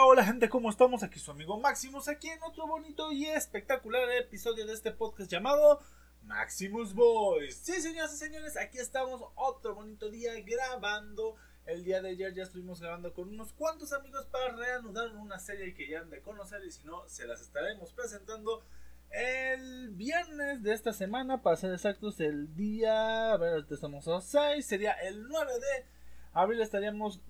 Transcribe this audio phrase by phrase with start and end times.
[0.00, 1.02] hola gente, ¿cómo estamos?
[1.02, 5.80] Aquí su amigo Maximus, aquí en otro bonito y espectacular episodio de este podcast llamado
[6.22, 7.56] Maximus Boys.
[7.56, 11.34] Sí, señoras y señores, aquí estamos otro bonito día grabando.
[11.66, 15.74] El día de ayer ya estuvimos grabando con unos cuantos amigos para reanudar una serie
[15.74, 18.62] que ya han de conocer y si no, se las estaremos presentando
[19.10, 24.64] el viernes de esta semana, para ser exactos, el día, a ver, estamos a 6,
[24.64, 25.86] sería el 9 de
[26.34, 27.20] abril estaríamos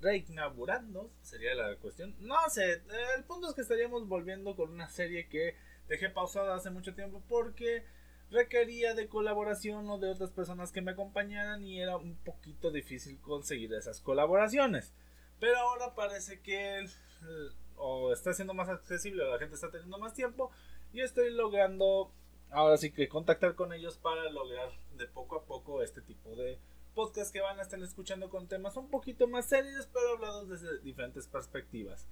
[0.00, 2.14] reinaugurando, sería la cuestión.
[2.20, 2.82] No sé,
[3.16, 5.56] el punto es que estaríamos volviendo con una serie que
[5.88, 7.84] dejé pausada hace mucho tiempo porque
[8.30, 13.20] requería de colaboración o de otras personas que me acompañaran y era un poquito difícil
[13.20, 14.94] conseguir esas colaboraciones.
[15.38, 16.86] Pero ahora parece que
[17.76, 20.50] o está siendo más accesible o la gente está teniendo más tiempo
[20.92, 22.12] y estoy logrando
[22.50, 26.58] ahora sí que contactar con ellos para lograr de poco a poco este tipo de
[27.00, 30.80] podcast que van a estar escuchando con temas un poquito más serios, pero hablados desde
[30.80, 32.06] diferentes perspectivas.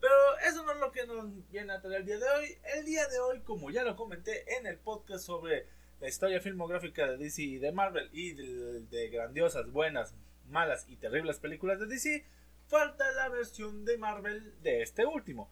[0.00, 2.58] Pero eso no es lo que nos viene a traer el día de hoy.
[2.76, 5.68] El día de hoy, como ya lo comenté en el podcast sobre
[6.00, 10.16] la historia filmográfica de DC y de Marvel y de, grandiosas, buenas,
[10.48, 12.26] malas y terribles películas de DC,
[12.66, 15.48] falta la versión de Marvel de este último.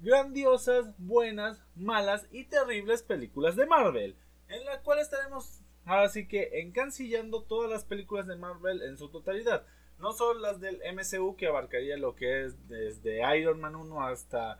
[0.00, 4.16] Grandiosas, buenas, malas y terribles películas de Marvel,
[4.48, 9.08] en la cual estaremos Ahora sí que encancillando todas las películas de Marvel en su
[9.08, 9.64] totalidad.
[10.00, 14.58] No solo las del MCU que abarcaría lo que es desde Iron Man 1 hasta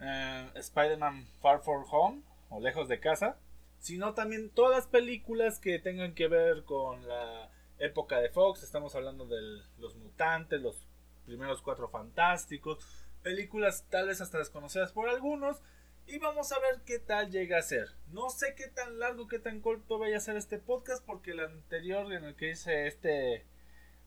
[0.00, 3.36] eh, Spider-Man Far From Home o Lejos de Casa,
[3.80, 8.62] sino también todas las películas que tengan que ver con la época de Fox.
[8.62, 9.40] Estamos hablando de
[9.78, 10.86] los mutantes, los
[11.26, 12.78] primeros cuatro fantásticos,
[13.22, 15.62] películas tal vez hasta desconocidas por algunos
[16.06, 17.88] y vamos a ver qué tal llega a ser.
[18.12, 21.40] No sé qué tan largo, qué tan corto vaya a ser este podcast, porque el
[21.40, 23.44] anterior en el que hice este,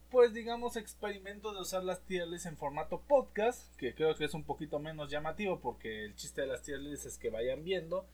[0.10, 4.34] pues digamos, experimento de usar las tier lists en formato podcast, que creo que es
[4.34, 8.06] un poquito menos llamativo, porque el chiste de las tier lists es que vayan viendo.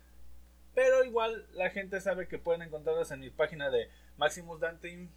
[0.73, 5.09] Pero igual la gente sabe que pueden encontrarlas en mi página de Maximus Dante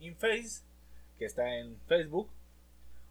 [0.00, 0.62] in Face,
[1.18, 2.30] que está en Facebook.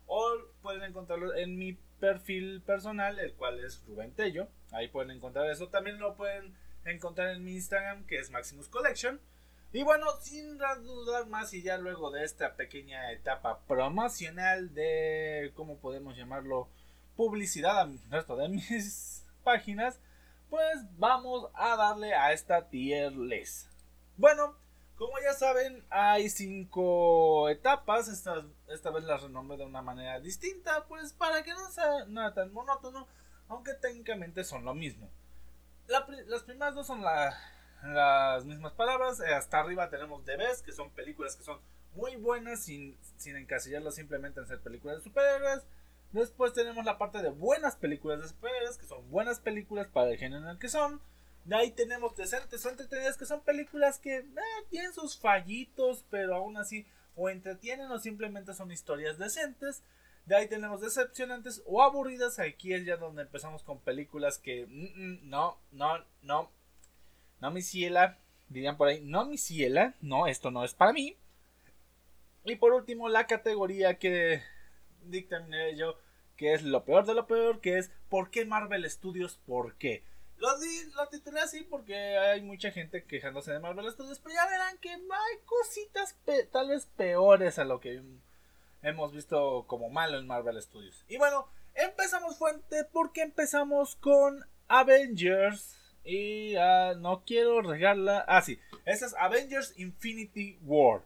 [0.07, 4.49] O pueden encontrarlo en mi perfil personal, el cual es Rubén Tello.
[4.73, 5.69] Ahí pueden encontrar eso.
[5.69, 6.53] También lo pueden
[6.83, 9.21] encontrar en mi Instagram, que es Maximus Collection.
[9.71, 15.77] Y bueno, sin dudar más, y ya luego de esta pequeña etapa promocional de, ¿cómo
[15.77, 16.67] podemos llamarlo?
[17.15, 20.01] Publicidad al resto de mis páginas,
[20.49, 23.69] pues vamos a darle a esta tier list.
[24.17, 24.57] Bueno,
[24.97, 28.07] como ya saben, hay cinco etapas.
[28.07, 32.33] Esta, esta vez las renombré de una manera distinta, pues para que no sea nada
[32.33, 33.07] tan monótono,
[33.47, 35.09] aunque técnicamente son lo mismo.
[35.87, 39.19] las primeras dos son las mismas palabras.
[39.19, 41.59] Eh, hasta arriba tenemos The Best, que son películas que son
[41.95, 45.63] muy buenas sin, sin encasillarlas simplemente en ser películas de superhéroes.
[46.11, 50.17] Después tenemos la parte de buenas películas de superhéroes, que son buenas películas para el
[50.17, 51.01] género en el que son.
[51.45, 54.25] De ahí tenemos decentes o entretenidas que son películas que eh,
[54.69, 59.83] tienen sus fallitos, pero aún así o entretienen o simplemente son historias decentes.
[60.25, 62.39] De ahí tenemos decepcionantes o aburridas.
[62.39, 66.49] Aquí es ya donde empezamos con películas que mm, mm, no, no, no,
[67.41, 71.17] no mi ciela, dirían por ahí, no mi ciela, no, esto no es para mí.
[72.45, 74.41] Y por último, la categoría que
[75.03, 75.97] dictaminé yo,
[76.37, 79.39] que es lo peor de lo peor, que es ¿por qué Marvel Studios?
[79.45, 80.03] ¿Por qué?
[80.43, 84.89] Lo, titulé así porque hay mucha gente quejándose de Marvel Studios, pero ya verán que
[84.89, 86.17] hay cositas
[86.51, 88.01] tal vez peores a lo que
[88.81, 91.05] hemos visto como malo en Marvel Studios.
[91.07, 95.79] Y bueno, empezamos fuente porque empezamos con Avengers.
[96.03, 98.25] Y uh, no quiero regarla.
[98.27, 101.03] Ah, sí, esa es Avengers Infinity War.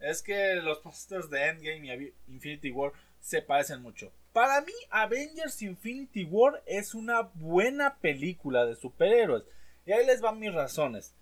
[0.00, 4.10] Es que los posters de Endgame y Infinity War se parecen mucho.
[4.38, 9.42] Para mí, Avengers Infinity War es una buena película de superhéroes.
[9.84, 11.12] Y ahí les van mis razones.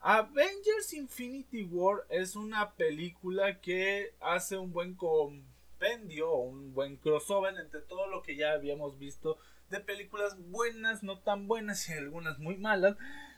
[0.00, 7.82] Avengers Infinity War es una película que hace un buen compendio, un buen crossover entre
[7.82, 9.38] todo lo que ya habíamos visto
[9.70, 12.96] de películas buenas, no tan buenas y algunas muy malas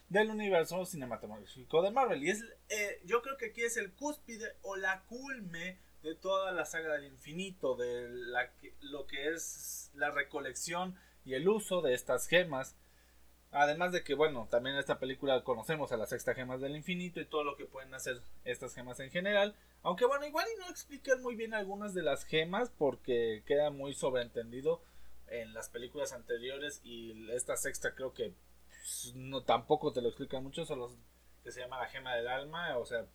[0.08, 2.24] del universo cinematográfico de Marvel.
[2.24, 5.76] Y es, eh, yo creo que aquí es el cúspide o la culme
[6.08, 8.50] de toda la saga del infinito, de la,
[8.80, 12.76] lo que es la recolección y el uso de estas gemas.
[13.50, 17.20] Además de que, bueno, también en esta película conocemos a las sexta gemas del infinito
[17.20, 19.54] y todo lo que pueden hacer estas gemas en general.
[19.82, 23.94] Aunque bueno, igual y no explican muy bien algunas de las gemas porque queda muy
[23.94, 24.82] sobreentendido
[25.28, 28.32] en las películas anteriores y esta sexta creo que
[28.68, 30.90] pues, no tampoco te lo explican mucho, solo
[31.44, 33.06] que se llama la gema del alma, o sea,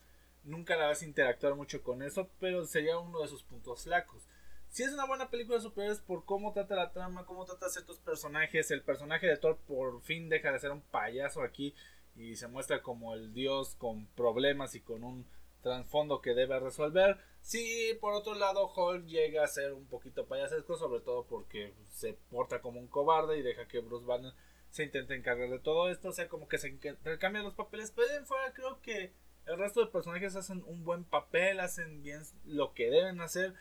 [0.43, 4.27] nunca la vas a interactuar mucho con eso, pero sería uno de sus puntos flacos.
[4.69, 7.69] Si es una buena película de superhéroes por cómo trata la trama, cómo trata a
[7.69, 8.71] ciertos personajes.
[8.71, 11.75] El personaje de Thor por fin deja de ser un payaso aquí
[12.15, 15.27] y se muestra como el dios con problemas y con un
[15.61, 17.19] trasfondo que debe resolver.
[17.41, 22.13] Sí, por otro lado, Hulk llega a ser un poquito payasesco, sobre todo porque se
[22.13, 24.33] porta como un cobarde y deja que Bruce Banner
[24.69, 26.09] se intente encargar de todo esto.
[26.09, 27.91] O sea, como que se intercambian los papeles.
[27.95, 29.13] Pero en fuera, creo que
[29.45, 33.53] el resto de personajes hacen un buen papel, hacen bien lo que deben hacer.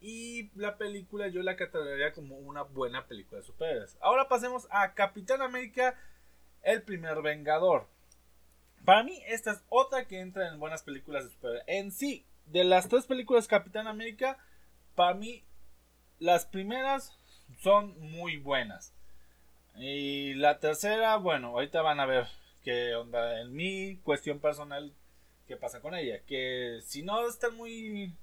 [0.00, 3.98] Y la película yo la catalogaría como una buena película de superhéroes.
[4.00, 5.94] Ahora pasemos a Capitán América,
[6.62, 7.86] el primer Vengador.
[8.84, 11.64] Para mí, esta es otra que entra en buenas películas de superhéroes.
[11.66, 14.38] En sí, de las tres películas Capitán América,
[14.94, 15.44] para mí,
[16.18, 17.18] las primeras
[17.58, 18.94] son muy buenas.
[19.76, 22.26] Y la tercera, bueno, ahorita van a ver
[22.64, 24.94] qué onda en mi cuestión personal,
[25.50, 26.20] qué pasa con ella.
[26.26, 28.14] Que si no están muy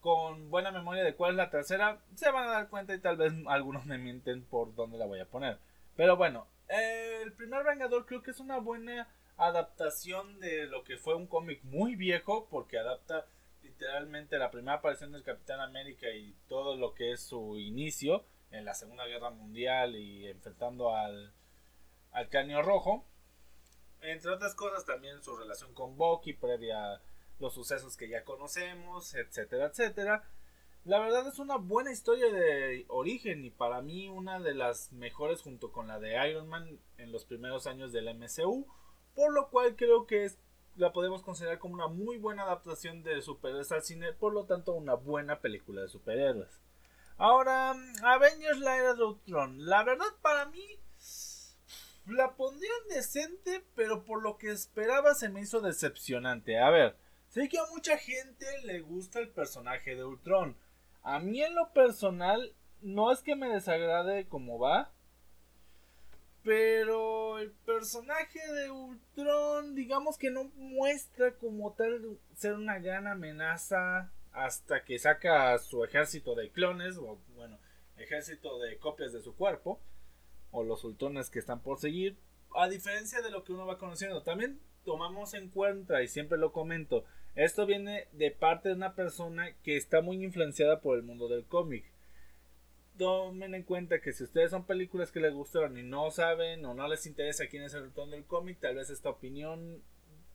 [0.00, 3.16] con buena memoria de cuál es la tercera, se van a dar cuenta y tal
[3.16, 5.58] vez algunos me mienten por dónde la voy a poner.
[5.96, 11.16] Pero bueno, el primer Vengador creo que es una buena adaptación de lo que fue
[11.16, 13.26] un cómic muy viejo porque adapta
[13.62, 18.64] literalmente la primera aparición del Capitán América y todo lo que es su inicio en
[18.64, 21.32] la Segunda Guerra Mundial y enfrentando al,
[22.12, 23.04] al Caño Rojo.
[24.02, 27.00] Entre otras cosas también su relación con Bucky previa a
[27.38, 30.28] los sucesos que ya conocemos, etcétera, etcétera.
[30.84, 35.40] La verdad es una buena historia de origen y para mí una de las mejores
[35.40, 38.66] junto con la de Iron Man en los primeros años del MCU
[39.14, 40.30] por lo cual creo que
[40.76, 44.72] la podemos considerar como una muy buena adaptación de superhéroes al cine, por lo tanto
[44.72, 46.60] una buena película de superhéroes.
[47.18, 49.66] Ahora, Avengers la era de Ultron.
[49.66, 50.64] La verdad para mí
[52.06, 56.58] la pondrían decente, pero por lo que esperaba se me hizo decepcionante.
[56.58, 56.96] A ver,
[57.28, 60.56] sé que a mucha gente le gusta el personaje de Ultron.
[61.02, 64.90] A mí en lo personal no es que me desagrade como va,
[66.42, 74.10] pero el personaje de Ultron, digamos que no muestra como tal ser una gran amenaza
[74.32, 77.58] hasta que saca su ejército de clones, o bueno,
[77.96, 79.78] ejército de copias de su cuerpo,
[80.52, 82.16] o los Ultrones que están por seguir.
[82.54, 86.52] A diferencia de lo que uno va conociendo, también tomamos en cuenta, y siempre lo
[86.52, 87.04] comento,
[87.34, 91.44] esto viene de parte de una persona que está muy influenciada por el mundo del
[91.44, 91.92] cómic
[92.98, 96.74] tomen en cuenta que si ustedes son películas que les gustaron y no saben o
[96.74, 99.82] no les interesa quién es el retorno del cómic, tal vez esta opinión,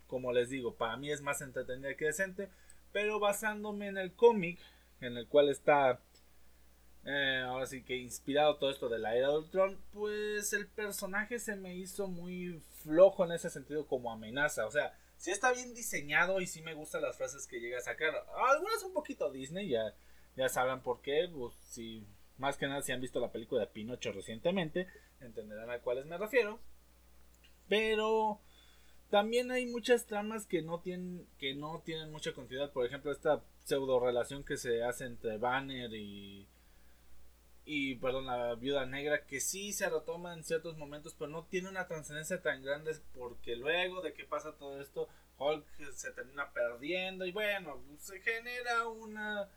[0.08, 2.50] como les digo, para mí es más entretenida que decente,
[2.92, 4.60] pero basándome en el cómic,
[5.02, 6.02] en el cual está
[7.10, 11.40] eh, ahora sí que inspirado todo esto de la era de Ultron, pues el personaje
[11.40, 15.74] se me hizo muy flojo en ese sentido como amenaza, o sea, si está bien
[15.74, 18.14] diseñado y si me gustan las frases que llega a sacar,
[18.50, 19.96] algunas un poquito Disney, ya,
[20.36, 22.06] ya sabrán por qué, pues si
[22.38, 24.88] más que nada si han visto la película de Pinocho recientemente,
[25.22, 26.60] entenderán a cuáles me refiero.
[27.70, 28.42] Pero
[29.10, 33.44] también hay muchas tramas que no tienen que no tienen mucha continuidad, por ejemplo, esta
[33.64, 36.48] pseudo relación que se hace entre Banner y
[37.70, 41.68] y perdón, la viuda negra que sí se retoma en ciertos momentos, pero no tiene
[41.68, 47.26] una trascendencia tan grande porque luego de que pasa todo esto, Hulk se termina perdiendo
[47.26, 49.50] y bueno, se genera una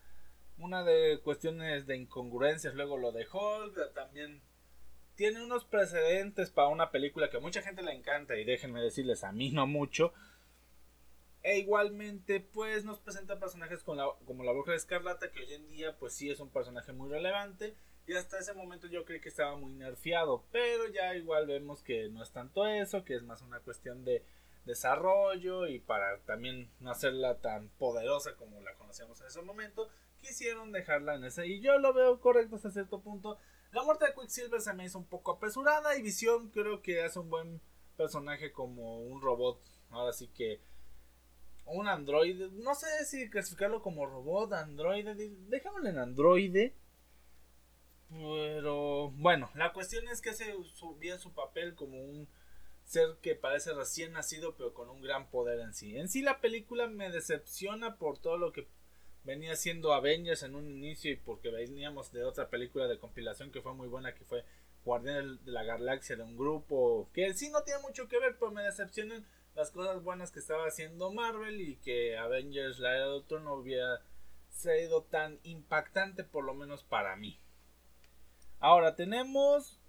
[0.57, 4.41] una de cuestiones de incongruencias, luego lo de Hulk, también
[5.15, 9.23] tiene unos precedentes para una película que a mucha gente le encanta y déjenme decirles
[9.23, 10.13] a mí no mucho.
[11.43, 15.53] E igualmente pues nos presenta personajes con la, como la Bruja de Escarlata que hoy
[15.53, 17.73] en día pues sí es un personaje muy relevante
[18.11, 22.09] y hasta ese momento yo creí que estaba muy nerfeado, pero ya igual vemos que
[22.09, 24.25] no es tanto eso, que es más una cuestión de
[24.65, 29.89] desarrollo y para también no hacerla tan poderosa como la conocíamos en ese momento,
[30.19, 31.47] quisieron dejarla en ese.
[31.47, 33.37] Y yo lo veo correcto hasta cierto punto.
[33.71, 35.97] La muerte de Quicksilver se me hizo un poco apresurada.
[35.97, 37.61] Y Visión creo que hace un buen
[37.95, 39.61] personaje como un robot.
[39.89, 40.59] Ahora sí que.
[41.65, 42.49] Un androide.
[42.51, 45.15] No sé si clasificarlo como robot, androide.
[45.47, 46.75] Dejémoslo en androide.
[48.11, 50.53] Pero bueno, la cuestión es que hace
[50.99, 52.27] bien su papel como un
[52.83, 55.95] ser que parece recién nacido pero con un gran poder en sí.
[55.97, 58.67] En sí la película me decepciona por todo lo que
[59.23, 63.61] venía siendo Avengers en un inicio y porque veníamos de otra película de compilación que
[63.61, 64.43] fue muy buena que fue
[64.83, 68.51] Guardián de la Galaxia de un grupo que sí no tiene mucho que ver pero
[68.51, 69.25] me decepcionan
[69.55, 74.01] las cosas buenas que estaba haciendo Marvel y que Avengers la era de no hubiera
[74.49, 77.39] sido tan impactante por lo menos para mí
[78.61, 79.81] ahora tenemos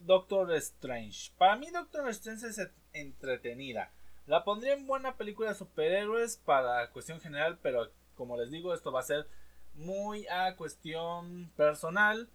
[0.00, 2.60] Doctor Strange para mí Doctor Strange es
[2.92, 3.92] entretenida
[4.26, 8.92] la pondría en buena película de superhéroes para cuestión general pero como les digo, esto
[8.92, 9.26] va a ser
[9.74, 12.30] muy a cuestión personal.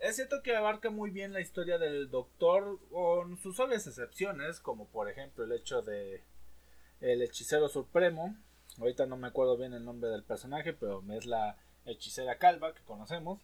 [0.00, 4.88] Es cierto que abarca muy bien la historia del doctor con sus obvias excepciones, como
[4.88, 6.24] por ejemplo el hecho de
[7.00, 8.36] el hechicero supremo.
[8.78, 12.82] Ahorita no me acuerdo bien el nombre del personaje, pero es la hechicera calva que
[12.82, 13.40] conocemos.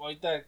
[0.00, 0.44] Ahorita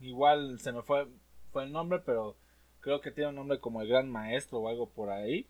[0.00, 1.06] igual se me fue,
[1.52, 2.36] fue el nombre, pero
[2.80, 5.48] creo que tiene un nombre como el gran maestro o algo por ahí.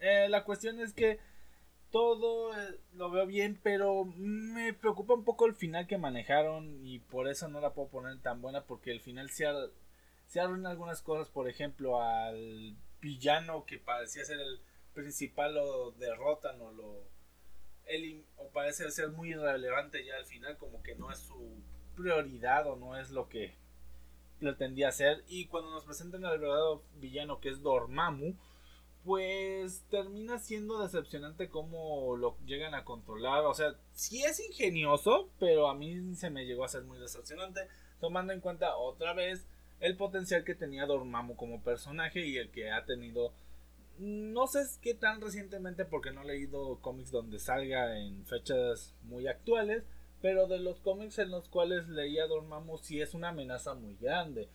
[0.00, 1.18] Eh, la cuestión es que
[1.90, 7.00] todo eh, lo veo bien, pero me preocupa un poco el final que manejaron y
[7.00, 9.46] por eso no la puedo poner tan buena porque el final se,
[10.26, 14.60] se arruina algunas cosas, por ejemplo, al villano que parecía ser el
[14.94, 17.18] principal lo derrotan o lo
[18.36, 21.62] o parece ser muy irrelevante ya al final como que no es su
[21.98, 23.54] prioridad o no es lo que
[24.38, 28.36] pretendía hacer y cuando nos presentan al verdadero villano que es Dormammu
[29.08, 33.44] pues termina siendo decepcionante cómo lo llegan a controlar.
[33.46, 37.62] O sea, sí es ingenioso, pero a mí se me llegó a ser muy decepcionante,
[38.00, 39.46] tomando en cuenta otra vez
[39.80, 43.32] el potencial que tenía Dormammu como personaje y el que ha tenido.
[43.98, 49.26] No sé qué tan recientemente, porque no he leído cómics donde salga en fechas muy
[49.26, 49.84] actuales,
[50.20, 54.48] pero de los cómics en los cuales leía Dormammu sí es una amenaza muy grande.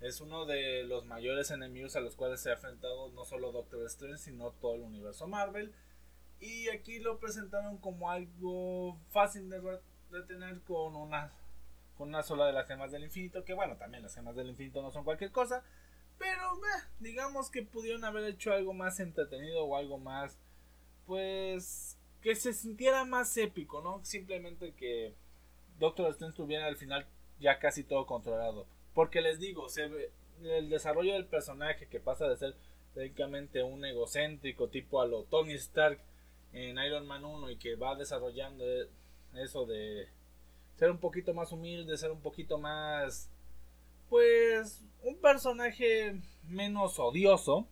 [0.00, 3.84] Es uno de los mayores enemigos a los cuales se ha enfrentado no solo Doctor
[3.86, 5.72] Strange, sino todo el universo Marvel.
[6.40, 11.32] Y aquí lo presentaron como algo fácil de retener con una,
[11.96, 13.44] con una sola de las gemas del infinito.
[13.44, 15.64] Que bueno, también las gemas del infinito no son cualquier cosa.
[16.16, 16.60] Pero
[17.00, 20.38] digamos que pudieron haber hecho algo más entretenido o algo más,
[21.06, 24.04] pues, que se sintiera más épico, ¿no?
[24.04, 25.14] Simplemente que
[25.78, 27.06] Doctor Strange tuviera al final
[27.40, 28.66] ya casi todo controlado.
[28.94, 30.10] Porque les digo, se ve,
[30.42, 32.54] el desarrollo del personaje que pasa de ser
[32.94, 36.00] técnicamente un egocéntrico tipo a lo Tony Stark
[36.52, 38.64] en Iron Man 1 y que va desarrollando
[39.34, 40.08] eso de
[40.76, 43.30] ser un poquito más humilde, ser un poquito más
[44.08, 47.68] pues un personaje menos odioso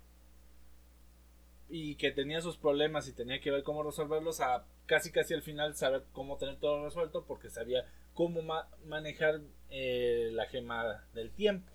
[1.69, 5.43] y que tenía sus problemas y tenía que ver cómo resolverlos a casi casi al
[5.43, 8.41] final saber cómo tener todo resuelto porque sabía cómo
[8.85, 11.71] manejar eh, la gema del tiempo.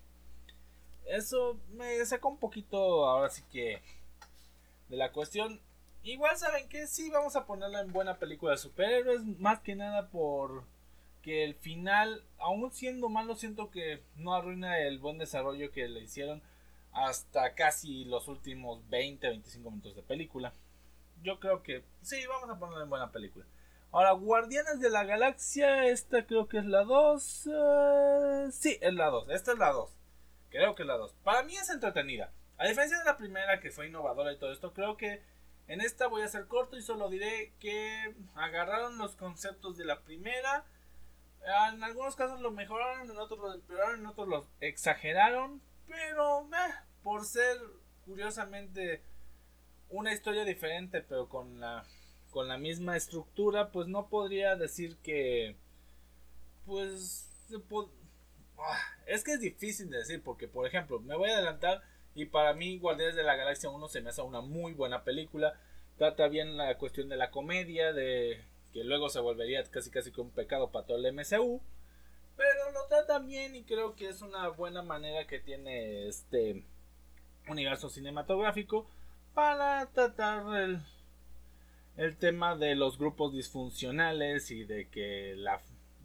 [1.06, 3.82] Eso me sacó un poquito ahora sí que
[4.88, 5.60] de la cuestión.
[6.04, 10.08] Igual saben que sí vamos a ponerla en buena película de superhéroes, más que nada
[10.08, 10.64] por
[11.22, 16.00] que el final, aún siendo malo, siento que no arruina el buen desarrollo que le
[16.00, 16.42] hicieron
[16.92, 20.52] hasta casi los últimos 20, 25 minutos de película.
[21.22, 23.46] Yo creo que sí, vamos a ponerla en buena película.
[23.92, 27.46] Ahora, Guardianes de la Galaxia, esta creo que es la 2.
[27.46, 29.28] Eh, sí, es la 2.
[29.30, 29.90] Esta es la 2.
[30.50, 31.14] Creo que es la 2.
[31.22, 32.32] Para mí es entretenida.
[32.56, 35.22] A diferencia de la primera que fue innovadora y todo esto, creo que
[35.68, 40.00] en esta voy a ser corto y solo diré que agarraron los conceptos de la
[40.00, 40.64] primera.
[41.72, 45.60] En algunos casos lo mejoraron, en otros lo empeoraron, en otros lo exageraron.
[45.88, 47.58] Pero eh, por ser
[48.04, 49.02] curiosamente
[49.88, 51.84] una historia diferente, pero con la
[52.32, 55.54] con la misma estructura, pues no podría decir que,
[56.64, 57.28] pues,
[58.58, 61.82] ah, es que es difícil de decir, porque por ejemplo, me voy a adelantar
[62.14, 65.60] y para mí Guardianes de la Galaxia 1 se me hace una muy buena película,
[65.98, 70.30] trata bien la cuestión de la comedia, de que luego se volvería casi casi como
[70.30, 71.60] un pecado para todo el MCU,
[72.72, 76.64] lo trata bien y creo que es una buena manera que tiene este
[77.48, 78.86] universo cinematográfico
[79.34, 80.80] para tratar el
[81.96, 85.60] el tema de los grupos disfuncionales y de que la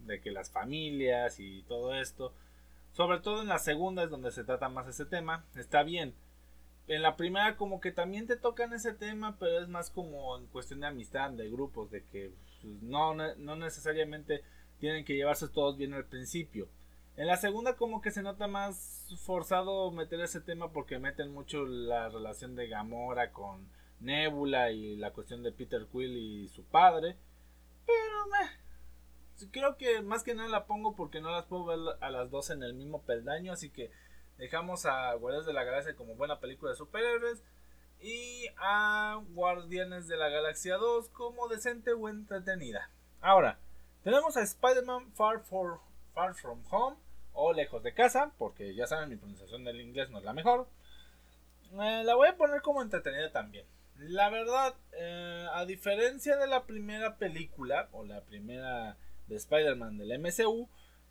[0.06, 2.34] de que las familias y todo esto.
[2.94, 5.46] Sobre todo en la segunda es donde se trata más ese tema.
[5.56, 6.16] Está bien.
[6.88, 10.48] En la primera como que también te tocan ese tema pero es más como en
[10.48, 12.32] cuestión de amistad de grupos de que
[12.62, 14.42] pues, no, no necesariamente
[14.80, 16.68] tienen que llevarse todos bien al principio
[17.18, 21.66] en la segunda como que se nota más forzado meter ese tema porque meten mucho
[21.66, 23.68] la relación de Gamora con
[24.00, 27.18] Nebula y la cuestión de Peter Quill y su padre.
[27.88, 32.12] Pero meh, creo que más que nada la pongo porque no las puedo ver a
[32.12, 33.52] las dos en el mismo peldaño.
[33.52, 33.90] Así que
[34.38, 37.44] dejamos a Guardianes de la Galaxia como buena película de superhéroes.
[38.00, 42.92] Y a Guardianes de la Galaxia 2 como decente o entretenida.
[43.22, 43.58] Ahora,
[44.08, 46.96] tenemos a Spider-Man Far, Far From Home
[47.34, 50.70] o Lejos de Casa, porque ya saben, mi pronunciación del inglés no es la mejor.
[51.74, 53.66] Eh, la voy a poner como entretenida también.
[53.98, 58.96] La verdad, eh, a diferencia de la primera película o la primera
[59.28, 60.70] de Spider-Man del MCU,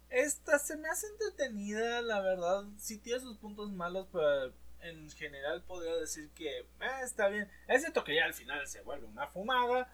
[0.09, 5.62] esta se me hace entretenida, la verdad, sí tiene sus puntos malos, pero en general
[5.65, 6.65] podría decir que eh,
[7.05, 7.47] está bien.
[7.69, 9.87] Es cierto que ya al final se vuelve una fumada,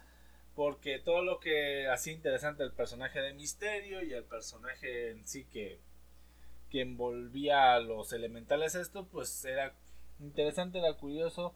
[0.55, 5.45] porque todo lo que hacía interesante el personaje de Misterio y el personaje en sí
[5.45, 5.79] que,
[6.69, 9.75] que envolvía a los elementales esto, pues era
[10.19, 11.55] interesante, era curioso,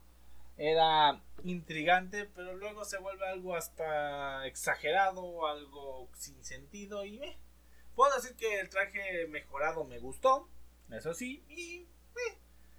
[0.58, 7.38] era intrigante, pero luego se vuelve algo hasta exagerado, algo sin sentido y me
[7.96, 10.50] puedo decir que el traje mejorado me gustó,
[10.92, 11.88] eso sí, y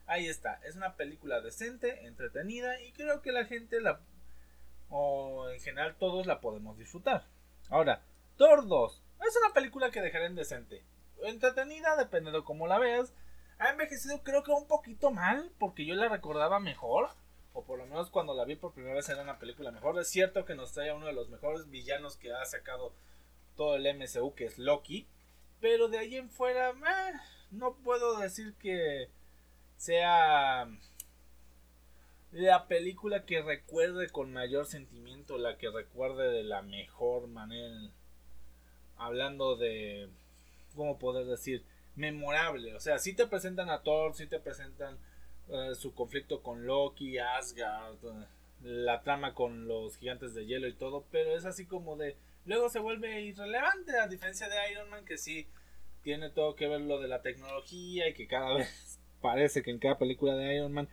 [0.07, 4.01] ahí está, es una película decente, entretenida y creo que la gente la
[4.91, 7.27] o en general todos la podemos disfrutar.
[7.69, 8.03] Ahora,
[8.37, 10.85] Thor 2 es una película que dejaré en decente.
[11.23, 13.13] Entretenida, dependiendo de cómo la veas.
[13.59, 17.11] Ha envejecido creo que un poquito mal, porque yo la recordaba mejor.
[17.53, 19.99] O por lo menos cuando la vi por primera vez era una película mejor.
[19.99, 22.93] Es cierto que nos trae uno de los mejores villanos que ha sacado
[23.57, 25.09] todo el MCU, que es Loki.
[25.61, 27.13] Pero de ahí en fuera, eh,
[27.51, 29.11] no puedo decir que
[29.77, 30.69] sea
[32.33, 37.91] la película que recuerde con mayor sentimiento, la que recuerde de la mejor manera,
[38.97, 40.09] hablando de,
[40.75, 41.65] ¿cómo poder decir?
[41.97, 44.99] Memorable, o sea, si te presentan a Thor, si te presentan
[45.49, 48.27] eh, su conflicto con Loki, Asgard, eh,
[48.63, 52.69] la trama con los gigantes de hielo y todo, pero es así como de, luego
[52.69, 55.49] se vuelve irrelevante, a diferencia de Iron Man, que sí
[56.03, 59.79] tiene todo que ver lo de la tecnología y que cada vez parece que en
[59.79, 60.89] cada película de Iron Man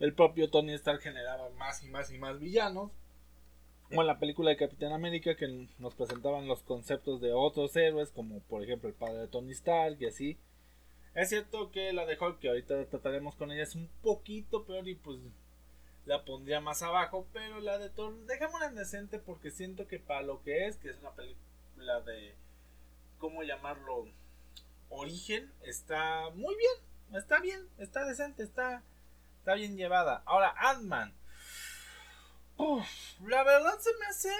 [0.00, 2.90] el propio Tony Stark generaba más y más y más villanos.
[3.88, 8.10] Como en la película de Capitán América que nos presentaban los conceptos de otros héroes,
[8.10, 10.38] como por ejemplo el padre de Tony Stark y así.
[11.14, 14.88] Es cierto que la de Hulk, que ahorita trataremos con ella, es un poquito peor
[14.88, 15.18] y pues
[16.06, 20.22] la pondría más abajo, pero la de Thor, dejémosla en decente porque siento que para
[20.22, 22.34] lo que es, que es una película de,
[23.18, 24.06] ¿cómo llamarlo?
[24.88, 28.82] Origen, está muy bien, está bien, está decente, está
[29.40, 30.22] Está bien llevada.
[30.26, 31.14] Ahora, Ant-Man.
[33.26, 34.30] La verdad se me hace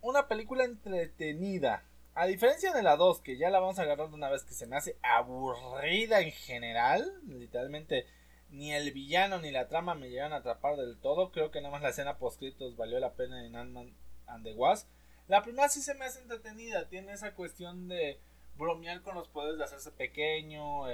[0.00, 1.84] una película entretenida.
[2.14, 4.66] A diferencia de la 2, que ya la vamos a agarrar una vez, que se
[4.66, 7.20] me hace aburrida en general.
[7.26, 8.06] Literalmente,
[8.48, 11.30] ni el villano ni la trama me llegan a atrapar del todo.
[11.30, 13.94] Creo que nada más la escena post-créditos valió la pena en Ant-Man
[14.26, 14.88] and the Wasp.
[15.28, 16.88] La primera sí se me hace entretenida.
[16.88, 18.18] Tiene esa cuestión de
[18.58, 20.86] bromear con los poderes de hacerse pequeño,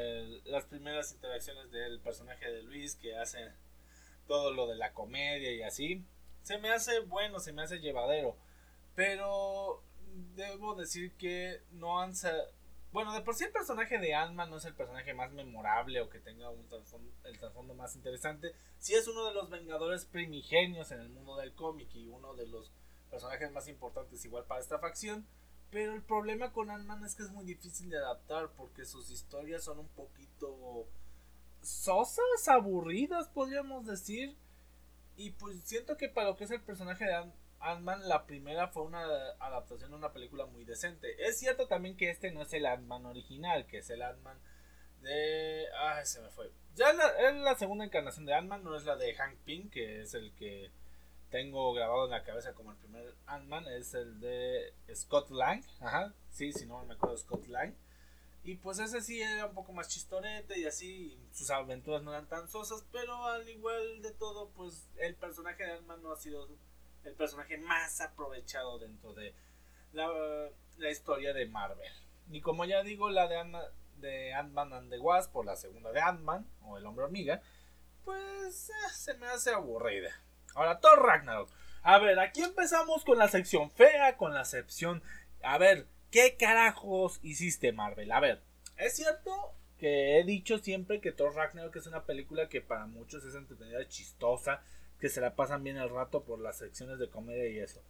[0.44, 3.52] las primeras interacciones del personaje de Luis que hace
[4.26, 6.04] todo lo de la comedia y así,
[6.42, 8.36] se me hace bueno, se me hace llevadero,
[8.94, 9.82] pero
[10.34, 12.14] debo decir que no han
[12.92, 16.10] bueno, de por sí el personaje de Ant-Man no es el personaje más memorable o
[16.10, 16.66] que tenga un
[17.22, 18.52] el trasfondo más interesante.
[18.78, 22.48] Sí es uno de los Vengadores primigenios en el mundo del cómic y uno de
[22.48, 22.72] los
[23.08, 25.24] personajes más importantes igual para esta facción.
[25.70, 29.64] Pero el problema con Ant-Man es que es muy difícil de adaptar porque sus historias
[29.64, 30.86] son un poquito
[31.62, 34.36] sosas, aburridas, podríamos decir.
[35.16, 38.82] Y pues siento que para lo que es el personaje de Ant-Man, la primera fue
[38.82, 39.02] una
[39.38, 41.24] adaptación de una película muy decente.
[41.24, 44.38] Es cierto también que este no es el Ant-Man original, que es el Ant-Man
[45.02, 45.66] de...
[45.78, 46.50] Ay, se me fue.
[46.74, 50.14] Ya es la segunda encarnación de Ant-Man, no es la de Hank Pym, que es
[50.14, 50.70] el que
[51.30, 55.62] tengo grabado en la cabeza como el primer Ant-Man es el de Scott Lang.
[55.80, 57.74] Ajá, sí, si no me acuerdo Scott Lang.
[58.42, 62.26] Y pues ese sí era un poco más chistorete y así sus aventuras no eran
[62.26, 66.48] tan sosas, pero al igual de todo, pues el personaje de Ant-Man no ha sido
[67.04, 69.34] el personaje más aprovechado dentro de
[69.92, 71.92] la, historia de Marvel.
[72.30, 73.62] Y como ya digo, la de Ant-Man
[74.00, 77.42] de and the Wasp, por la segunda de Ant-Man, o el hombre hormiga,
[78.04, 80.10] pues eh, se me hace aburrida.
[80.54, 81.50] Ahora, Thor Ragnarok.
[81.82, 85.02] A ver, aquí empezamos con la sección fea, con la sección...
[85.42, 88.12] A ver, ¿qué carajos hiciste Marvel?
[88.12, 88.42] A ver,
[88.76, 93.24] es cierto que he dicho siempre que Thor Ragnarok es una película que para muchos
[93.24, 94.62] es entretenida, chistosa,
[95.00, 97.82] que se la pasan bien el rato por las secciones de comedia y eso.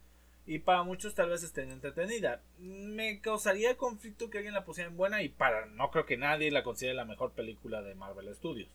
[0.45, 2.41] Y para muchos tal vez estén entretenida.
[2.57, 6.49] Me causaría conflicto que alguien la pusiera en buena y para no creo que nadie
[6.49, 8.69] la considere la mejor película de Marvel Studios.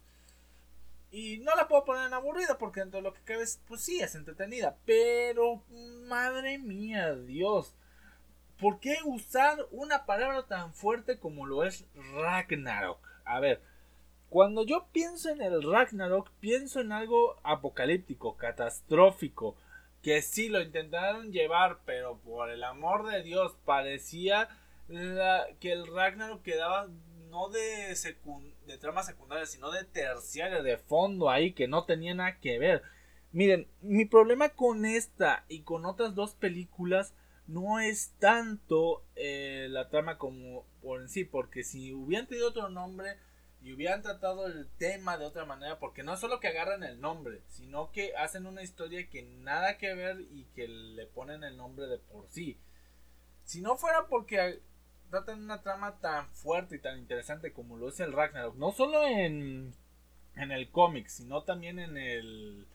[1.11, 4.01] Y no la puedo poner en aburrida porque dentro de lo que cabe, pues sí,
[4.01, 4.77] es entretenida.
[4.85, 5.63] Pero,
[6.07, 7.75] madre mía, Dios.
[8.61, 12.99] ¿Por qué usar una palabra tan fuerte como lo es Ragnarok?
[13.25, 13.61] A ver,
[14.31, 19.57] cuando yo pienso en el Ragnarok, pienso en algo apocalíptico, catastrófico,
[20.03, 24.49] que sí lo intentaron llevar, pero por el amor de Dios, parecía
[24.89, 26.89] que el Ragnarok quedaba
[27.31, 27.95] no de,
[28.67, 32.83] de trama secundaria, sino de terciaria, de fondo ahí, que no tenía nada que ver.
[33.33, 37.15] Miren, mi problema con esta y con otras dos películas
[37.47, 42.69] no es tanto eh, la trama como por en sí, porque si hubieran tenido otro
[42.69, 43.19] nombre
[43.63, 47.43] y hubieran tratado el tema de otra manera, porque no solo que agarran el nombre,
[47.49, 51.87] sino que hacen una historia que nada que ver y que le ponen el nombre
[51.87, 52.59] de por sí.
[53.45, 54.61] Si no fuera porque
[55.11, 59.05] tratan una trama tan fuerte y tan interesante como lo es el Ragnarok, no solo
[59.05, 59.75] en,
[60.35, 62.67] en el cómic, sino también en el,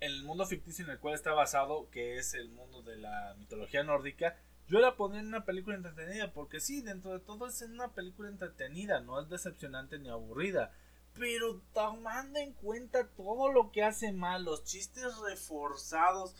[0.00, 3.82] el mundo ficticio en el cual está basado, que es el mundo de la mitología
[3.82, 4.36] nórdica,
[4.70, 8.28] yo la pondría en una película entretenida, porque sí, dentro de todo es una película
[8.28, 10.72] entretenida, no es decepcionante ni aburrida.
[11.18, 16.36] Pero tomando en cuenta todo lo que hace mal, los chistes reforzados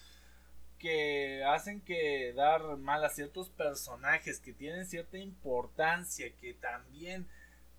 [0.81, 7.29] que hacen que dar mal a ciertos personajes que tienen cierta importancia, que también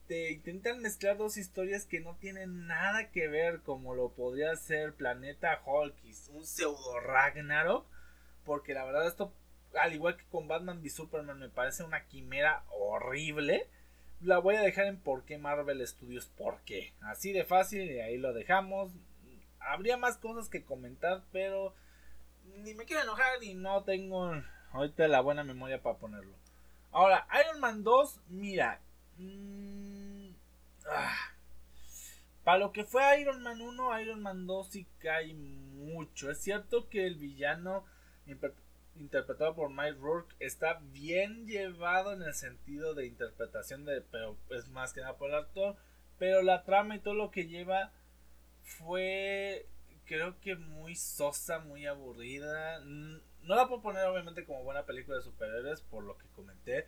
[0.07, 4.93] te intentan mezclar dos historias que no tienen nada que ver, como lo podría ser
[4.93, 7.85] Planeta Hulkis, un pseudo Ragnarok,
[8.45, 9.33] porque la verdad esto
[9.79, 13.67] al igual que con Batman v Superman, me parece una quimera horrible.
[14.21, 16.93] La voy a dejar en por qué Marvel Studios, por qué.
[17.01, 18.91] Así de fácil y ahí lo dejamos.
[19.59, 21.73] Habría más cosas que comentar, pero
[22.57, 24.31] ni me quiero enojar y no tengo
[24.71, 26.35] ahorita la buena memoria para ponerlo.
[26.91, 28.81] Ahora, Iron Man 2, mira.
[29.17, 30.29] Mm,
[30.87, 31.31] ah,
[32.43, 36.29] para lo que fue Iron Man 1, Iron Man 2 sí cae mucho.
[36.31, 37.85] Es cierto que el villano
[38.95, 44.67] interpretado por Mike Rourke está bien llevado en el sentido de interpretación de pero es
[44.69, 45.75] más que nada por el actor
[46.19, 47.91] pero la trama y todo lo que lleva
[48.63, 49.65] fue
[50.11, 52.81] creo que muy sosa muy aburrida.
[52.81, 56.85] No la puedo poner obviamente como buena película de superhéroes por lo que comenté.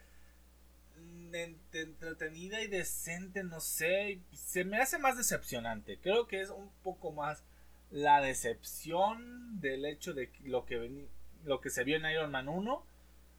[1.72, 6.00] Entretenida y decente no sé se me hace más decepcionante.
[6.00, 7.46] Creo que es un poco más
[7.92, 11.08] la decepción del hecho de lo que
[11.46, 12.86] lo que se vio en Iron Man 1,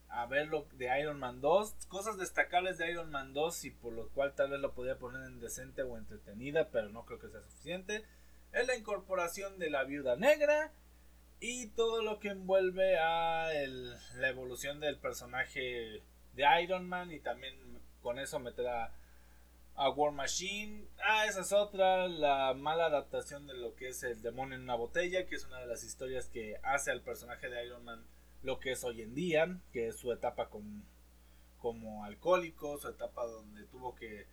[0.09, 3.93] a ver lo de Iron Man 2, cosas destacables de Iron Man 2 y por
[3.93, 7.29] lo cual tal vez lo podría poner en decente o entretenida, pero no creo que
[7.29, 8.05] sea suficiente.
[8.55, 10.73] Es la incorporación de la viuda negra
[11.41, 13.49] y todo lo que envuelve a
[14.15, 16.03] la evolución del personaje
[16.35, 17.55] de Iron Man y también
[18.01, 18.95] con eso meter a,
[19.75, 20.87] a War Machine.
[21.05, 24.77] Ah, esa es otra, la mala adaptación de lo que es el demonio en una
[24.77, 28.07] botella, que es una de las historias que hace al personaje de Iron Man
[28.45, 30.85] lo que es hoy en día, que es su etapa como,
[31.59, 34.29] como alcohólico, su etapa donde tuvo que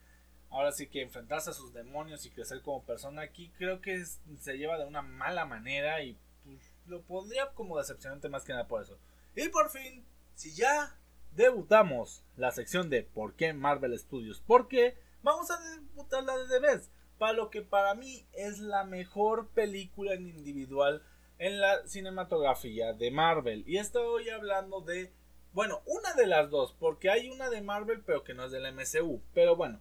[0.51, 3.21] ahora sí que enfrentarse a sus demonios y crecer como persona.
[3.21, 8.29] Aquí creo que se lleva de una mala manera y pues, lo pondría como decepcionante
[8.29, 8.99] más que nada por eso.
[9.35, 10.97] Y por fin, si ya
[11.35, 14.41] debutamos la sección de ¿Por qué Marvel Studios?
[14.41, 14.97] ¿Por qué?
[15.23, 16.91] vamos a debutarla de vez.
[17.17, 21.03] Para lo que para mí es la mejor película en individual
[21.37, 23.63] en la cinematografía de Marvel.
[23.67, 25.11] Y estoy hablando de,
[25.53, 28.73] bueno, una de las dos, porque hay una de Marvel, pero que no es del
[28.73, 29.21] MCU.
[29.33, 29.79] Pero bueno,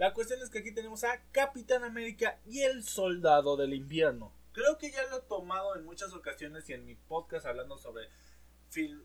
[0.00, 4.32] la cuestión es que aquí tenemos a Capitán América y el Soldado del Invierno.
[4.54, 8.08] Creo que ya lo he tomado en muchas ocasiones y en mi podcast hablando sobre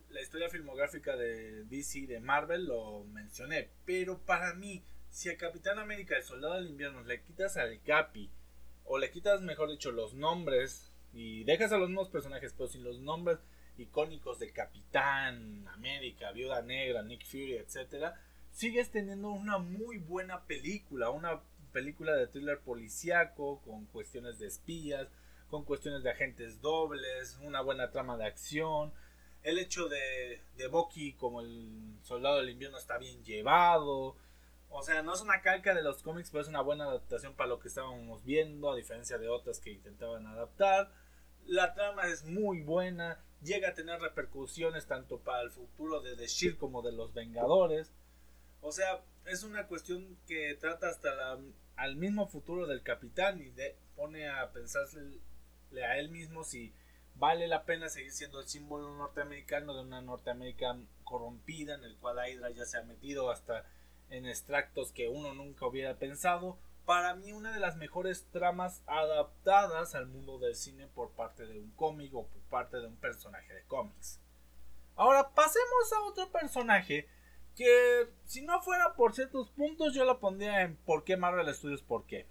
[0.08, 3.68] la historia filmográfica de DC de Marvel lo mencioné.
[3.84, 8.30] Pero para mí, si a Capitán América, el Soldado del Invierno, le quitas al Capi,
[8.86, 12.84] o le quitas, mejor dicho, los nombres, y dejas a los mismos personajes, pero sin
[12.84, 13.36] los nombres
[13.76, 18.18] icónicos de Capitán América, Viuda Negra, Nick Fury, etcétera,
[18.56, 21.42] sigues teniendo una muy buena película, una
[21.72, 25.08] película de thriller policíaco con cuestiones de espías,
[25.50, 28.94] con cuestiones de agentes dobles, una buena trama de acción.
[29.42, 34.16] El hecho de, de Bucky como el soldado del invierno está bien llevado.
[34.70, 37.50] O sea, no es una calca de los cómics, pero es una buena adaptación para
[37.50, 40.90] lo que estábamos viendo, a diferencia de otras que intentaban adaptar.
[41.44, 46.26] La trama es muy buena, llega a tener repercusiones tanto para el futuro de The
[46.26, 47.92] Shield como de los Vengadores.
[48.60, 51.38] O sea, es una cuestión que trata hasta la,
[51.76, 55.20] al mismo futuro del capitán y de, pone a pensarle
[55.84, 56.74] a él mismo si
[57.16, 62.18] vale la pena seguir siendo el símbolo norteamericano de una Norteamérica corrompida en el cual
[62.28, 63.64] Hydra ya se ha metido hasta
[64.10, 66.58] en extractos que uno nunca hubiera pensado.
[66.84, 71.58] Para mí una de las mejores tramas adaptadas al mundo del cine por parte de
[71.58, 74.20] un cómic o por parte de un personaje de cómics.
[74.94, 77.08] Ahora pasemos a otro personaje
[77.56, 81.82] que si no fuera por ciertos puntos yo lo pondría en por qué Marvel Studios
[81.82, 82.26] por qué.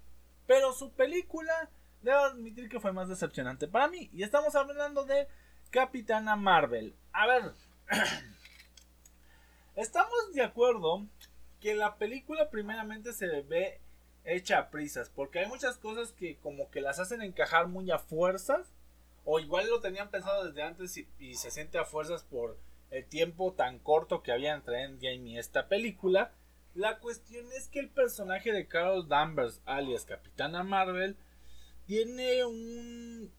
[0.46, 1.70] Pero su película
[2.02, 4.08] debo admitir que fue más decepcionante para mí.
[4.12, 5.28] Y estamos hablando de
[5.70, 6.94] Capitana Marvel.
[7.12, 7.52] A ver,
[9.76, 11.04] estamos de acuerdo
[11.60, 13.80] que la película primeramente se ve
[14.24, 17.98] hecha a prisas, porque hay muchas cosas que como que las hacen encajar muy a
[17.98, 18.72] fuerzas,
[19.24, 22.58] o igual lo tenían pensado desde antes y, se siente a fuerzas por
[22.90, 26.32] el tiempo tan corto que había entre Endgame y esta película,
[26.74, 31.16] La cuestión es que el personaje de Carol Danvers, alias Capitana Marvel,
[31.86, 33.32] tiene un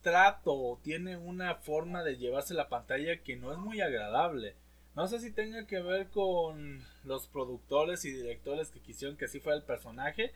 [0.00, 4.56] trato, tiene una forma de llevarse la pantalla que no es muy agradable.
[4.94, 9.38] No sé si tenga que ver con los productores y directores que quisieron que así
[9.38, 10.32] fuera el personaje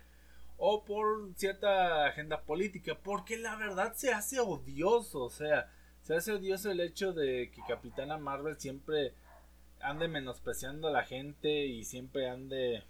[0.59, 5.69] o por cierta agenda política, porque la verdad se hace odioso, o sea,
[6.03, 9.15] se hace odioso el hecho de que Capitana Marvel siempre
[9.81, 12.85] ande menospreciando a la gente y siempre ande,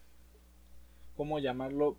[1.16, 1.96] ¿cómo llamarlo?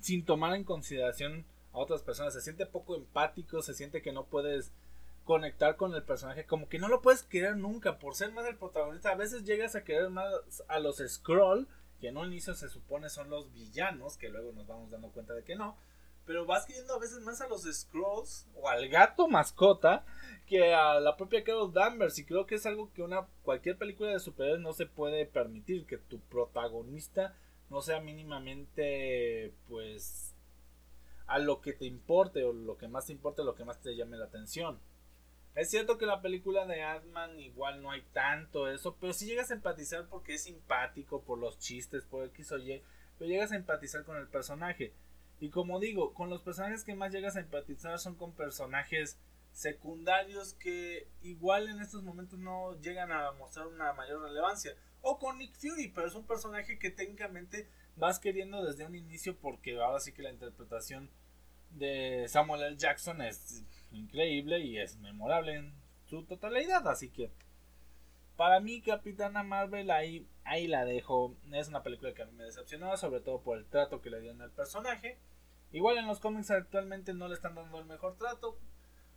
[0.00, 2.34] Sin tomar en consideración a otras personas.
[2.34, 4.72] Se siente poco empático, se siente que no puedes
[5.24, 8.56] conectar con el personaje, como que no lo puedes querer nunca por ser más el
[8.56, 9.10] protagonista.
[9.10, 10.32] A veces llegas a querer más
[10.68, 11.68] a los Scroll,
[12.00, 15.34] que en un inicio se supone son los villanos, que luego nos vamos dando cuenta
[15.34, 15.76] de que no.
[16.26, 20.04] Pero vas queriendo a veces más a los Scrolls o al gato mascota
[20.46, 22.18] que a la propia Carol Danvers.
[22.18, 25.86] Y creo que es algo que una cualquier película de superhéroes no se puede permitir.
[25.86, 27.36] Que tu protagonista
[27.70, 30.34] no sea mínimamente pues
[31.26, 33.96] a lo que te importe o lo que más te importe, lo que más te
[33.96, 34.78] llame la atención.
[35.54, 39.50] Es cierto que la película de Ant-Man igual no hay tanto eso, pero si llegas
[39.50, 42.82] a empatizar porque es simpático, por los chistes, por X o Y,
[43.18, 44.94] pero llegas a empatizar con el personaje.
[45.42, 49.18] Y como digo, con los personajes que más llegas a empatizar son con personajes
[49.50, 54.76] secundarios que igual en estos momentos no llegan a mostrar una mayor relevancia.
[55.00, 59.36] O con Nick Fury, pero es un personaje que técnicamente vas queriendo desde un inicio
[59.36, 61.10] porque ahora sí que la interpretación
[61.70, 62.76] de Samuel L.
[62.76, 65.74] Jackson es increíble y es memorable en
[66.04, 66.86] su totalidad.
[66.86, 67.32] Así que
[68.36, 71.34] para mí Capitana Marvel ahí, ahí la dejo.
[71.50, 74.20] Es una película que a mí me decepcionó, sobre todo por el trato que le
[74.20, 75.18] dieron al personaje.
[75.72, 78.58] Igual en los cómics actualmente no le están dando el mejor trato.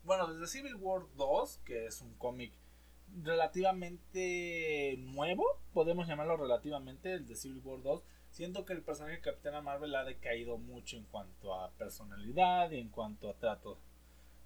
[0.03, 2.53] Bueno, desde Civil War 2, que es un cómic
[3.23, 9.21] relativamente nuevo, podemos llamarlo relativamente, el de Civil War 2, siento que el personaje de
[9.21, 13.77] Capitana Marvel ha decaído mucho en cuanto a personalidad y en cuanto a trato.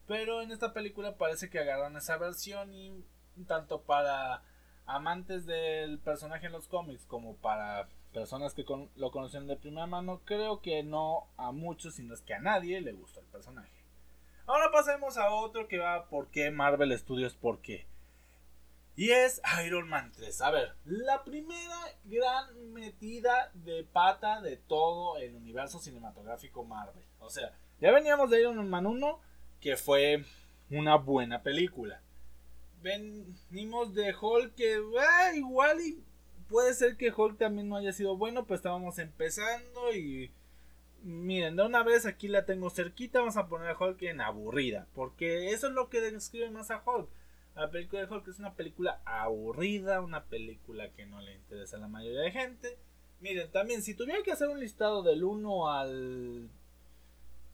[0.08, 3.04] Pero en esta película parece que agarran esa versión y
[3.48, 4.44] tanto para
[4.86, 10.22] amantes del personaje en los cómics como para personas que lo conocen de primera mano,
[10.26, 13.80] creo que no a muchos, sino es que a nadie le gusta el personaje.
[14.46, 17.86] Ahora pasemos a otro que va por qué Marvel Studios, por qué.
[18.96, 20.42] Y es Iron Man 3.
[20.42, 27.06] A ver, la primera gran metida de pata de todo el universo cinematográfico Marvel.
[27.20, 29.20] O sea, ya veníamos de Iron Man 1,
[29.62, 30.26] que fue
[30.70, 32.02] una buena película.
[32.82, 36.04] Venimos de Hulk, que eh, igual y
[36.50, 40.32] puede ser que Hulk también no haya sido bueno, pues estábamos empezando y...
[41.02, 44.86] Miren, de una vez aquí la tengo cerquita, vamos a poner a Hulk en aburrida,
[44.94, 47.10] porque eso es lo que describe más a Hulk
[47.60, 51.82] la película de Hulk es una película aburrida, una película que no le interesa a
[51.82, 52.78] la mayoría de gente.
[53.20, 56.50] Miren, también, si tuviera que hacer un listado del 1 al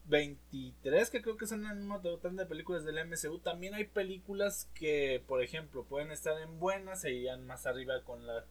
[0.04, 4.70] 23, que creo que son en uno total de películas del MCU, también hay películas
[4.74, 8.44] que, por ejemplo, pueden estar en buenas e irían más arriba con, la,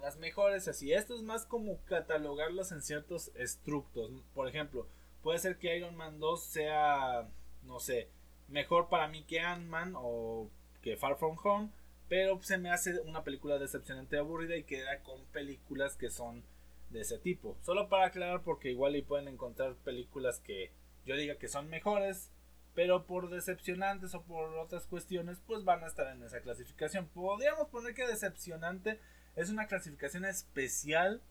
[0.00, 0.68] las mejores.
[0.68, 4.10] Así, esto es más como catalogarlas en ciertos estructos.
[4.34, 4.86] Por ejemplo,
[5.22, 7.28] puede ser que Iron Man 2 sea,
[7.62, 8.08] no sé,
[8.48, 10.50] mejor para mí que Ant-Man o
[10.82, 11.70] que Far From Home,
[12.08, 16.42] pero se me hace una película decepcionante aburrida y queda con películas que son
[16.90, 17.56] de ese tipo.
[17.62, 20.72] Solo para aclarar porque igual y pueden encontrar películas que
[21.06, 22.30] yo diga que son mejores,
[22.74, 27.08] pero por decepcionantes o por otras cuestiones, pues van a estar en esa clasificación.
[27.08, 29.00] Podríamos poner que decepcionante
[29.36, 31.22] es una clasificación especial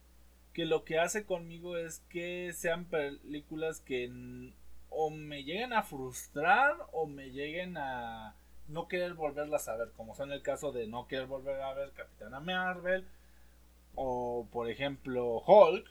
[0.54, 4.52] que lo que hace conmigo es que sean películas que
[4.90, 8.36] o me lleguen a frustrar o me lleguen a
[8.68, 11.92] no querer volverlas a ver, como son el caso de no querer volver a ver
[11.92, 13.08] Capitana Marvel
[13.96, 15.88] o por ejemplo Hulk.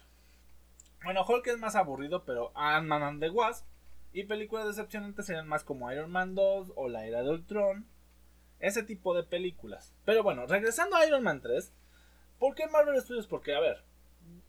[1.05, 3.65] Bueno, Hulk es más aburrido, pero Ant-Man and the Wasp
[4.13, 7.87] y películas decepcionantes serían más como Iron Man 2 o La Era de Ultron.
[8.59, 9.95] Ese tipo de películas.
[10.05, 11.73] Pero bueno, regresando a Iron Man 3.
[12.39, 13.27] ¿Por qué Marvel Studios?
[13.27, 13.83] Porque, a ver,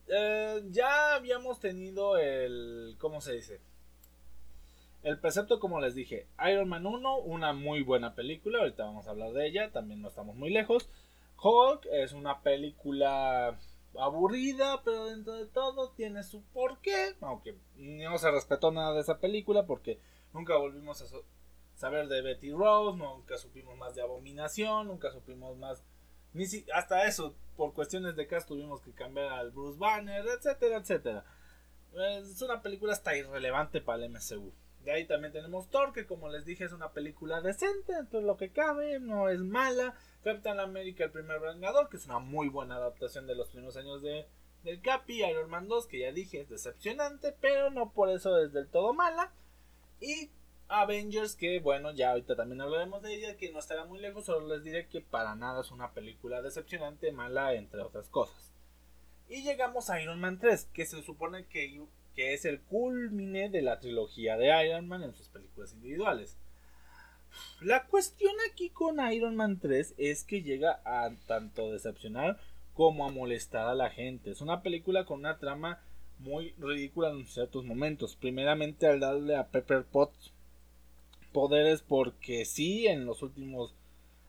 [0.08, 2.96] eh, ya habíamos tenido el...
[3.00, 3.62] ¿Cómo se dice?
[5.02, 9.12] El precepto, como les dije, Iron Man 1, una muy buena película, ahorita vamos a
[9.12, 10.90] hablar de ella, también no estamos muy lejos.
[11.42, 13.58] Hulk es una película
[13.98, 19.20] aburrida, pero dentro de todo tiene su porqué, aunque no se respetó nada de esa
[19.20, 20.00] película porque
[20.34, 21.06] nunca volvimos a
[21.76, 25.84] saber de Betty Rose, nunca supimos más de Abominación, nunca supimos más,
[26.34, 30.78] ni si, hasta eso, por cuestiones de cast tuvimos que cambiar al Bruce Banner, etcétera,
[30.78, 31.26] etcétera.
[31.94, 34.54] Es una película hasta irrelevante para el MCU.
[34.84, 38.38] De ahí también tenemos Thor, que como les dije es una película decente, entonces lo
[38.38, 39.94] que cabe, no es mala.
[40.24, 44.02] Captain America, el primer vengador, que es una muy buena adaptación de los primeros años
[44.02, 44.28] de
[44.64, 48.52] del Capi, Iron Man 2, que ya dije es decepcionante, pero no por eso es
[48.52, 49.32] del todo mala.
[50.02, 50.32] Y
[50.70, 54.48] Avengers, que bueno, ya ahorita también hablaremos de ella, que no estará muy lejos, solo
[54.48, 58.54] les diré que para nada es una película decepcionante, mala, entre otras cosas.
[59.28, 61.82] Y llegamos a Iron Man 3, que se supone que,
[62.16, 66.38] que es el culmine de la trilogía de Iron Man en sus películas individuales.
[67.62, 72.40] La cuestión aquí con Iron Man 3 es que llega a tanto decepcionar
[72.74, 74.32] como a molestar a la gente.
[74.32, 75.82] Es una película con una trama
[76.20, 78.16] muy ridícula en ciertos momentos.
[78.16, 80.32] Primeramente al darle a Pepper Potts
[81.32, 83.74] poderes porque sí, en los últimos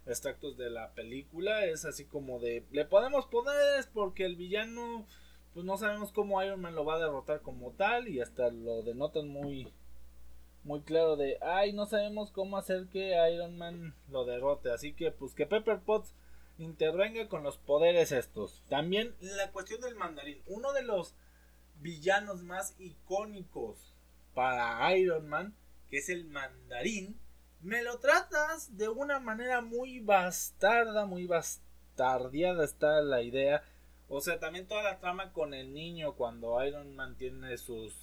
[0.06, 5.06] extractos de la película es así como de le podemos poderes porque el villano
[5.54, 8.82] pues no sabemos cómo Iron Man lo va a derrotar como tal y hasta lo
[8.82, 9.68] denotan muy
[10.64, 15.10] muy claro de ay no sabemos cómo hacer que Iron Man lo derrote así que
[15.10, 16.14] pues que Pepper Potts
[16.62, 18.62] intervenga con los poderes estos.
[18.68, 21.14] También la cuestión del mandarín uno de los
[21.80, 23.94] villanos más icónicos
[24.34, 25.54] para Iron Man
[25.90, 27.18] que es el mandarín,
[27.62, 33.62] me lo tratas de una manera muy bastarda, muy bastardeada está la idea.
[34.08, 37.94] O sea, también toda la trama con el niño cuando Iron Man tiene sus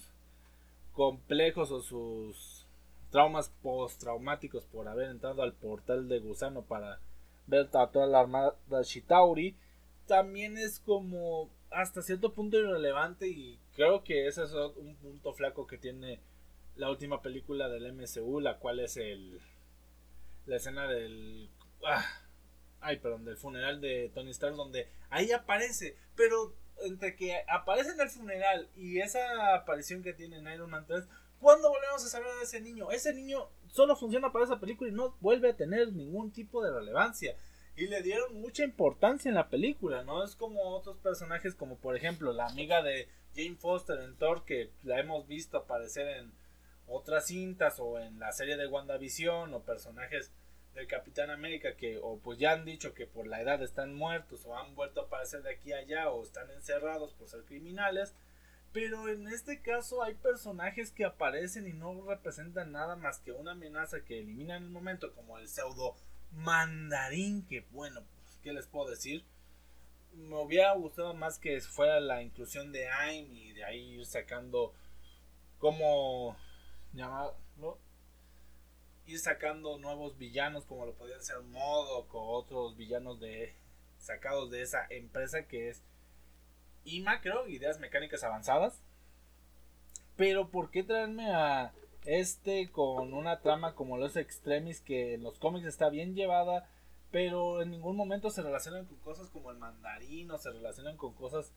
[0.92, 2.66] complejos o sus
[3.10, 7.00] traumas postraumáticos por haber entrado al portal de gusano para
[7.46, 9.56] ver a toda la armada Shitauri,
[10.06, 15.66] también es como hasta cierto punto irrelevante y creo que ese es un punto flaco
[15.66, 16.20] que tiene
[16.78, 19.40] la última película del MCU, la cual es el
[20.46, 21.50] la escena del
[21.84, 22.06] ah,
[22.80, 28.00] ay, perdón, del funeral de Tony Stark donde ahí aparece, pero entre que aparece en
[28.00, 31.04] el funeral y esa aparición que tiene en Iron Man 3,
[31.40, 32.90] ¿cuándo volvemos a saber de ese niño?
[32.92, 36.72] Ese niño solo funciona para esa película y no vuelve a tener ningún tipo de
[36.72, 37.36] relevancia.
[37.76, 40.24] Y le dieron mucha importancia en la película, ¿no?
[40.24, 44.70] Es como otros personajes como por ejemplo la amiga de Jane Foster en Thor que
[44.82, 46.32] la hemos visto aparecer en
[46.88, 50.32] otras cintas o en la serie de WandaVision o personajes
[50.74, 54.44] del Capitán América que o pues ya han dicho que por la edad están muertos
[54.46, 58.14] o han vuelto a aparecer de aquí a allá o están encerrados por ser criminales.
[58.72, 63.52] Pero en este caso hay personajes que aparecen y no representan nada más que una
[63.52, 65.96] amenaza que eliminan en el momento como el pseudo
[66.32, 69.24] mandarín que bueno, pues, ¿qué les puedo decir?
[70.12, 74.74] Me hubiera gustado más que fuera la inclusión de AIM y de ahí ir sacando
[75.58, 76.36] como
[76.98, 77.78] llamarlo,
[79.06, 83.54] ir sacando nuevos villanos como lo podían ser Modoc o otros villanos de
[83.98, 85.82] sacados de esa empresa que es
[86.84, 88.82] IMA, creo, Ideas Mecánicas Avanzadas.
[90.16, 91.72] Pero ¿por qué traerme a
[92.04, 96.68] este con una trama como los Extremis que en los cómics está bien llevada,
[97.10, 101.14] pero en ningún momento se relacionan con cosas como el mandarín o se relacionan con
[101.14, 101.52] cosas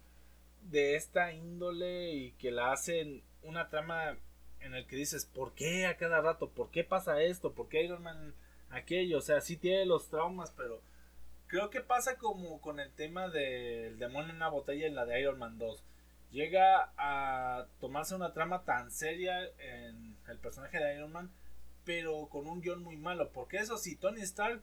[0.62, 4.18] de esta índole y que la hacen una trama
[4.62, 6.50] en el que dices, ¿por qué a cada rato?
[6.50, 7.54] ¿Por qué pasa esto?
[7.54, 8.34] ¿Por qué Iron Man
[8.70, 9.18] aquello?
[9.18, 10.82] O sea, sí tiene los traumas, pero
[11.48, 15.20] creo que pasa como con el tema del demonio en una botella en la de
[15.20, 15.84] Iron Man 2.
[16.32, 21.30] Llega a tomarse una trama tan seria en el personaje de Iron Man,
[21.84, 23.30] pero con un guion muy malo.
[23.32, 24.62] Porque eso sí, Tony Stark,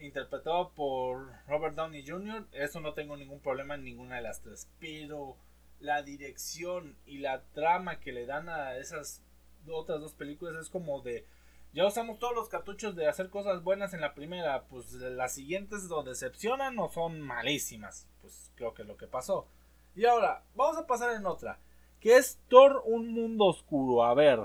[0.00, 4.66] interpretado por Robert Downey Jr., eso no tengo ningún problema en ninguna de las tres.
[4.80, 5.36] Pero
[5.82, 9.22] la dirección y la trama que le dan a esas
[9.68, 11.26] otras dos películas es como de
[11.72, 15.90] ya usamos todos los cartuchos de hacer cosas buenas en la primera, pues las siguientes
[15.90, 18.06] o decepcionan o son malísimas.
[18.20, 19.48] Pues creo que es lo que pasó.
[19.94, 21.60] Y ahora, vamos a pasar en otra,
[21.98, 24.04] que es Thor un mundo oscuro.
[24.04, 24.40] A ver,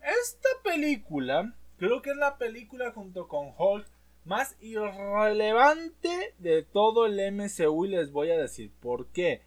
[0.00, 3.86] esta película creo que es la película junto con Hulk
[4.24, 9.42] más irrelevante de todo el MCU y les voy a decir por qué.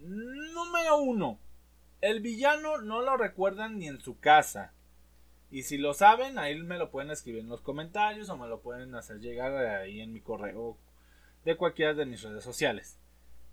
[0.00, 1.38] Número uno.
[2.00, 4.72] El villano no lo recuerdan ni en su casa.
[5.50, 8.60] Y si lo saben, ahí me lo pueden escribir en los comentarios o me lo
[8.60, 10.78] pueden hacer llegar ahí en mi correo
[11.44, 12.98] de cualquiera de mis redes sociales.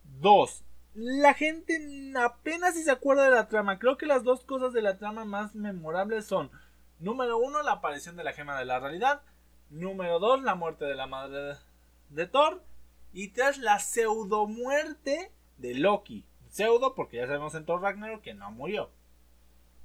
[0.03, 0.63] Dos.
[0.93, 1.79] La gente
[2.19, 3.79] apenas si se acuerda de la trama.
[3.79, 6.51] Creo que las dos cosas de la trama más memorables son,
[6.99, 9.22] número uno, la aparición de la gema de la realidad.
[9.69, 11.55] Número dos, la muerte de la madre
[12.09, 12.63] de Thor.
[13.11, 16.26] Y tres, la pseudo muerte de Loki.
[16.58, 18.89] Pseudo, porque ya sabemos en Thor Ragnarok que no murió.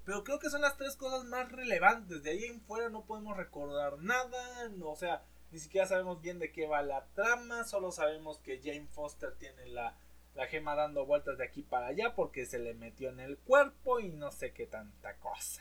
[0.06, 2.22] Pero creo que son las tres cosas más relevantes.
[2.22, 4.70] De ahí en fuera no podemos recordar nada.
[4.70, 7.64] No, o sea, ni siquiera sabemos bien de qué va la trama.
[7.64, 9.98] Solo sabemos que Jane Foster tiene la,
[10.34, 14.00] la gema dando vueltas de aquí para allá porque se le metió en el cuerpo
[14.00, 15.60] y no sé qué tanta cosa.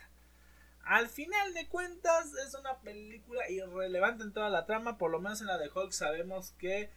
[0.86, 4.98] Al final de cuentas es una película irrelevante en toda la trama.
[4.98, 6.90] Por lo menos en la de Hulk sabemos que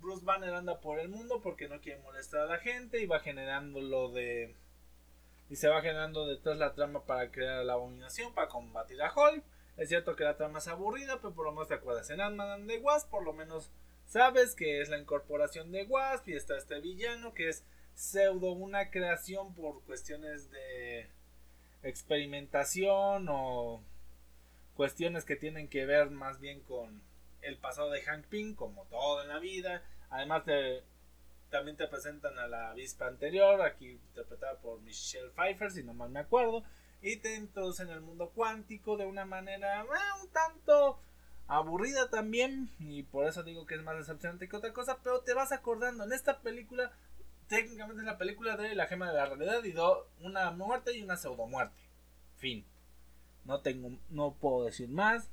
[0.00, 3.20] Bruce Banner anda por el mundo porque no quiere molestar a la gente y va
[3.20, 4.54] generando lo de
[5.50, 9.42] y se va generando detrás la trama para crear la abominación para combatir a Hulk.
[9.76, 12.66] Es cierto que la trama es aburrida, pero por lo menos te acuerdas en Ant-Man
[12.66, 13.70] de Wasp, por lo menos
[14.06, 18.90] sabes que es la incorporación de Wasp y está este villano que es pseudo una
[18.90, 21.08] creación por cuestiones de
[21.82, 23.82] experimentación o
[24.74, 27.02] cuestiones que tienen que ver más bien con
[27.42, 29.82] el pasado de Hank Pym, como todo en la vida.
[30.10, 30.82] Además de
[31.50, 36.10] también te presentan a la avispa anterior, aquí interpretada por Michelle Pfeiffer, si no mal
[36.10, 36.62] me acuerdo,
[37.00, 41.00] y te introducen el mundo cuántico de una manera eh, un tanto
[41.46, 45.32] aburrida también, y por eso digo que es más decepcionante que otra cosa, pero te
[45.32, 46.92] vas acordando, en esta película,
[47.46, 51.02] técnicamente es la película de la gema de la realidad y do, una muerte y
[51.02, 51.80] una pseudo muerte.
[52.36, 52.66] Fin.
[53.44, 55.30] No tengo, no puedo decir más.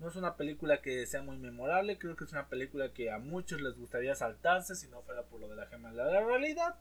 [0.00, 3.18] No es una película que sea muy memorable, creo que es una película que a
[3.18, 6.76] muchos les gustaría saltarse si no fuera por lo de la gema de la realidad.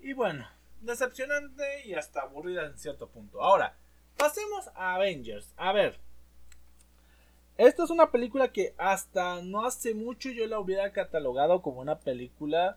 [0.00, 0.44] Y bueno,
[0.80, 3.42] decepcionante y hasta aburrida en cierto punto.
[3.42, 3.76] Ahora,
[4.16, 5.54] pasemos a Avengers.
[5.56, 6.00] A ver,
[7.58, 12.00] esta es una película que hasta no hace mucho yo la hubiera catalogado como una
[12.00, 12.76] película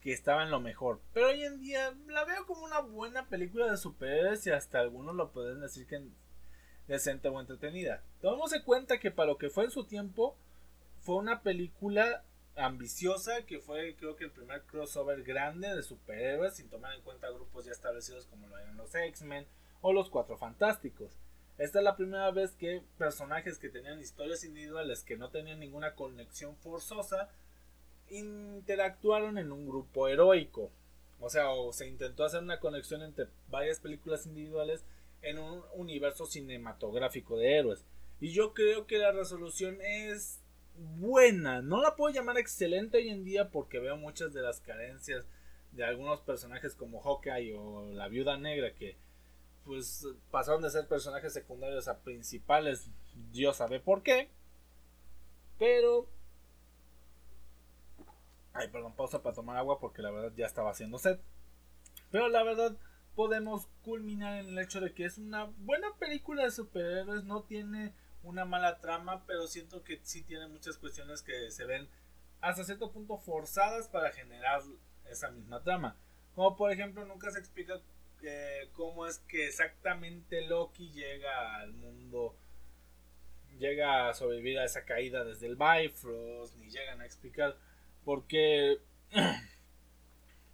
[0.00, 1.00] que estaba en lo mejor.
[1.12, 5.14] Pero hoy en día la veo como una buena película de superhéroes y hasta algunos
[5.14, 6.02] lo pueden decir que
[6.88, 8.02] decente o entretenida.
[8.20, 10.36] Tomemos en cuenta que para lo que fue en su tiempo,
[11.00, 12.24] fue una película
[12.56, 17.30] ambiciosa que fue creo que el primer crossover grande de superhéroes sin tomar en cuenta
[17.30, 19.46] grupos ya establecidos como lo eran los X-Men
[19.80, 21.12] o los Cuatro Fantásticos.
[21.56, 25.94] Esta es la primera vez que personajes que tenían historias individuales que no tenían ninguna
[25.94, 27.28] conexión forzosa
[28.10, 30.70] interactuaron en un grupo heroico.
[31.20, 34.84] O sea, o se intentó hacer una conexión entre varias películas individuales
[35.22, 37.84] en un universo cinematográfico de héroes.
[38.20, 40.40] Y yo creo que la resolución es
[40.76, 41.62] buena.
[41.62, 45.26] No la puedo llamar excelente hoy en día porque veo muchas de las carencias
[45.72, 48.96] de algunos personajes como Hawkeye o la Viuda Negra que
[49.64, 52.88] pues pasaron de ser personajes secundarios a principales.
[53.32, 54.30] Dios sabe por qué.
[55.58, 56.08] Pero...
[58.54, 61.18] Ay, perdón, pausa para tomar agua porque la verdad ya estaba haciendo sed.
[62.10, 62.76] Pero la verdad
[63.18, 67.92] podemos culminar en el hecho de que es una buena película de superhéroes, no tiene
[68.22, 71.88] una mala trama, pero siento que sí tiene muchas cuestiones que se ven
[72.40, 74.62] hasta cierto punto forzadas para generar
[75.10, 75.96] esa misma trama.
[76.36, 77.80] Como por ejemplo nunca se explica
[78.22, 82.36] eh, cómo es que exactamente Loki llega al mundo,
[83.58, 87.56] llega a sobrevivir a esa caída desde el Bifrost, ni llegan a explicar
[88.04, 88.78] por qué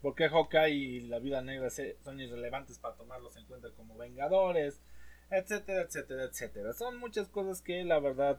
[0.05, 4.83] por qué Hawkeye y la vida negra son irrelevantes para tomarlos en cuenta como vengadores,
[5.31, 6.75] etcétera, etcétera, etcétera.
[6.75, 8.39] Son muchas cosas que la verdad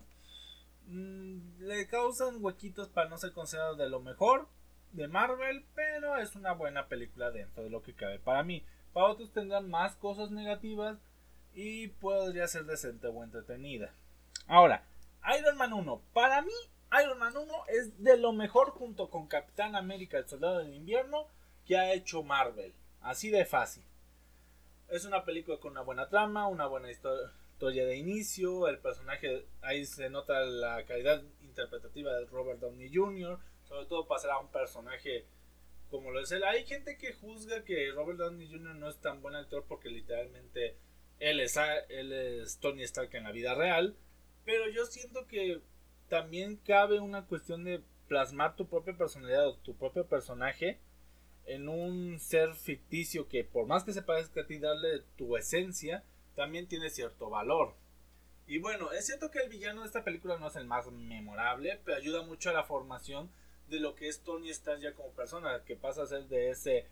[0.86, 4.47] mm, le causan huequitos para no ser considerado de lo mejor
[4.91, 8.63] de Marvel, pero es una buena película dentro de lo que cabe para mí.
[8.93, 10.99] Para otros tendrán más cosas negativas
[11.55, 13.91] y podría ser decente o entretenida.
[14.45, 14.86] Ahora,
[15.36, 15.99] Iron Man 1.
[16.13, 16.53] Para mí,
[17.01, 21.26] Iron Man 1 es de lo mejor junto con Capitán América, el Soldado del Invierno
[21.66, 22.74] que ha hecho Marvel.
[23.01, 23.84] Así de fácil.
[24.89, 28.68] Es una película con una buena trama, una buena historia de inicio.
[28.68, 33.39] El personaje, ahí se nota la calidad interpretativa de Robert Downey Jr.
[33.63, 35.26] Sobre todo pasará a un personaje
[35.89, 36.43] como lo es él.
[36.43, 38.76] Hay gente que juzga que Robert Downey Jr.
[38.76, 40.78] no es tan buen actor porque literalmente
[41.20, 41.57] él es,
[41.89, 43.95] él es Tony Stark en la vida real.
[44.43, 45.61] Pero yo siento que
[46.09, 50.80] también cabe una cuestión de plasmar tu propia personalidad o tu propio personaje
[51.46, 56.04] en un ser ficticio que por más que se parezca a ti darle tu esencia,
[56.36, 57.76] también tiene cierto valor.
[58.48, 61.80] Y bueno, es cierto que el villano de esta película no es el más memorable,
[61.84, 63.32] pero ayuda mucho a la formación
[63.70, 66.86] de lo que es Tony Stark ya como persona, que pasa a ser de ese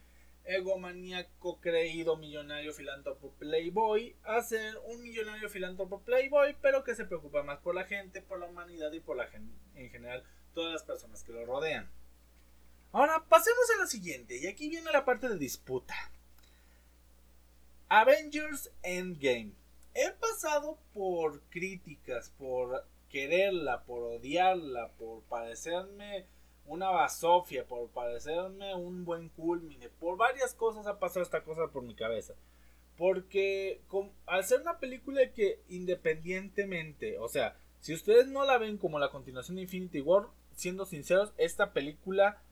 [0.45, 7.43] egomaníaco creído millonario filántropo playboy a ser un millonario filántropo playboy, pero que se preocupa
[7.43, 10.23] más por la gente, por la humanidad y por la gente en general,
[10.53, 11.89] todas las personas que lo rodean.
[12.93, 15.95] Ahora pasemos a la siguiente, y aquí viene la parte de disputa.
[17.89, 19.53] Avengers Endgame.
[19.95, 26.27] He pasado por críticas, por quererla, por odiarla, por parecerme
[26.67, 31.81] una basofia, por parecerme un buen culmine, por varias cosas ha pasado esta cosa por
[31.81, 32.35] mi cabeza.
[32.95, 33.81] Porque
[34.27, 39.09] al ser una película que independientemente, o sea, si ustedes no la ven como la
[39.09, 42.42] continuación de Infinity War, siendo sinceros, esta película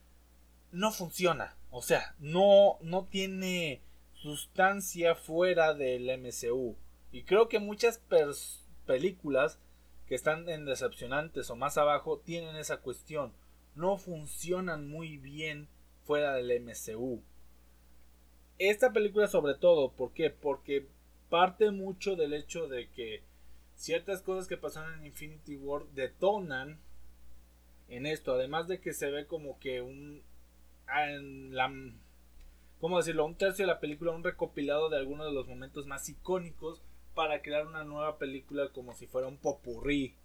[0.71, 1.55] no funciona.
[1.69, 3.81] O sea, no, no tiene
[4.13, 6.75] sustancia fuera del MCU.
[7.11, 8.01] Y creo que muchas
[8.85, 9.59] películas
[10.07, 13.33] que están en decepcionantes o más abajo tienen esa cuestión.
[13.73, 15.69] no funcionan muy bien
[16.03, 17.23] fuera del MCU.
[18.59, 20.29] Esta película sobre todo, ¿por qué?
[20.29, 20.87] Porque
[21.29, 23.23] parte mucho del hecho de que
[23.75, 26.79] ciertas cosas que pasan en Infinity War detonan
[27.87, 30.21] en esto, además de que se ve como que un
[30.93, 31.71] en la
[32.79, 33.25] ¿cómo decirlo?
[33.25, 36.81] un tercio de la película, un recopilado de algunos de los momentos más icónicos
[37.13, 40.15] para crear una nueva película como si fuera un popurrí.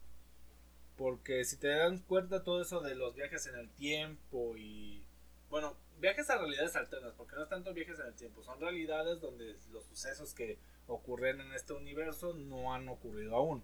[0.96, 5.04] Porque si te das cuenta todo eso de los viajes en el tiempo y
[5.50, 9.20] bueno, viajes a realidades alternas, porque no es tanto viajes en el tiempo, son realidades
[9.20, 13.62] donde los sucesos que ocurren en este universo no han ocurrido aún.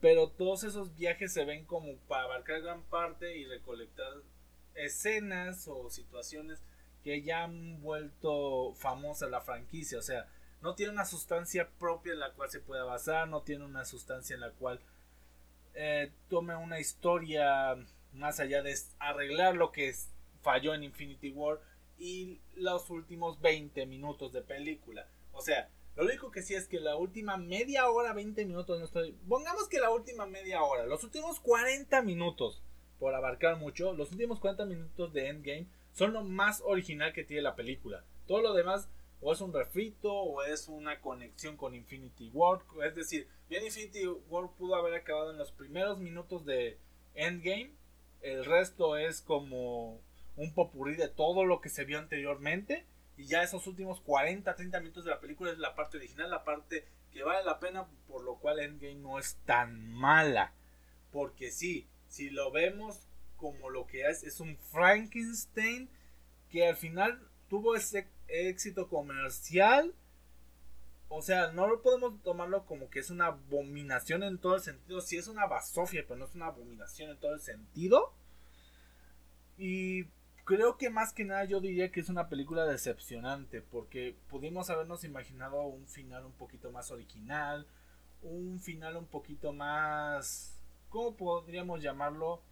[0.00, 4.12] Pero todos esos viajes se ven como para abarcar gran parte y recolectar
[4.76, 6.62] escenas o situaciones
[7.02, 9.98] que ya han vuelto famosa la franquicia.
[9.98, 10.26] O sea,
[10.62, 14.34] no tiene una sustancia propia en la cual se pueda basar, no tiene una sustancia
[14.34, 14.80] en la cual
[15.74, 17.76] eh, tome una historia
[18.12, 19.94] más allá de arreglar lo que
[20.42, 21.60] falló en Infinity War
[21.98, 25.06] y los últimos 20 minutos de película.
[25.32, 28.84] O sea, lo único que sí es que la última media hora, 20 minutos, no
[28.84, 29.12] estoy.
[29.28, 32.62] Pongamos que la última media hora, los últimos 40 minutos,
[32.98, 37.42] por abarcar mucho, los últimos 40 minutos de Endgame son lo más original que tiene
[37.42, 38.04] la película.
[38.26, 38.88] Todo lo demás
[39.20, 42.60] o es un refrito o es una conexión con Infinity War.
[42.84, 46.78] Es decir, bien Infinity War pudo haber acabado en los primeros minutos de
[47.14, 47.72] Endgame.
[48.20, 50.00] El resto es como
[50.36, 52.84] un popurrí de todo lo que se vio anteriormente
[53.16, 56.44] y ya esos últimos 40, 30 minutos de la película es la parte original, la
[56.44, 60.52] parte que vale la pena, por lo cual Endgame no es tan mala.
[61.12, 63.00] Porque sí, si lo vemos
[63.36, 65.88] como lo que es, es un Frankenstein
[66.50, 69.94] que al final tuvo ese éxito comercial.
[71.08, 75.00] O sea, no lo podemos tomarlo como que es una abominación en todo el sentido.
[75.00, 78.12] Si es una basofia, pero no es una abominación en todo el sentido.
[79.56, 80.04] Y
[80.44, 85.04] creo que más que nada yo diría que es una película decepcionante porque pudimos habernos
[85.04, 87.66] imaginado un final un poquito más original,
[88.22, 90.55] un final un poquito más,
[90.88, 92.42] ¿cómo podríamos llamarlo?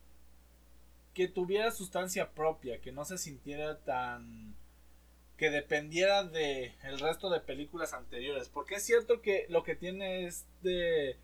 [1.12, 4.57] Que tuviera sustancia propia, que no se sintiera tan
[5.37, 10.26] que dependiera de el resto de películas anteriores, porque es cierto que lo que tiene
[10.26, 11.18] este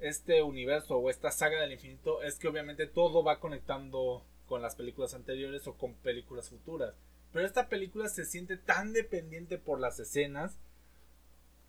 [0.00, 4.74] este universo o esta saga del infinito es que obviamente todo va conectando con las
[4.74, 6.94] películas anteriores o con películas futuras.
[7.32, 10.58] Pero esta película se siente tan dependiente por las escenas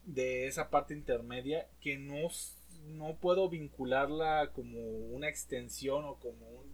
[0.06, 2.30] de esa parte intermedia que no,
[2.86, 6.72] no puedo vincularla como una extensión o como un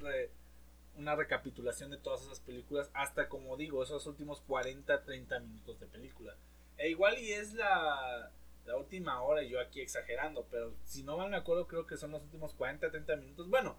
[0.95, 5.85] una recapitulación de todas esas películas hasta como digo esos últimos 40 30 minutos de
[5.85, 6.35] película
[6.77, 8.31] e igual y es la,
[8.65, 12.11] la última hora yo aquí exagerando pero si no mal me acuerdo creo que son
[12.11, 13.77] los últimos 40 30 minutos bueno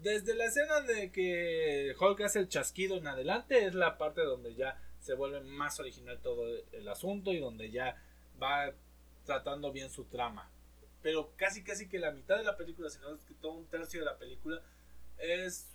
[0.00, 4.54] desde la escena de que Hulk hace el chasquido en adelante es la parte donde
[4.54, 7.96] ya se vuelve más original todo el asunto y donde ya
[8.42, 8.72] va
[9.24, 10.50] tratando bien su trama.
[11.02, 13.66] Pero casi casi que la mitad de la película, si no es que todo un
[13.66, 14.60] tercio de la película,
[15.18, 15.68] es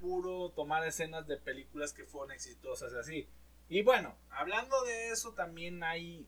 [0.00, 3.28] puro tomar escenas de películas que fueron exitosas así.
[3.68, 6.26] Y bueno, hablando de eso también hay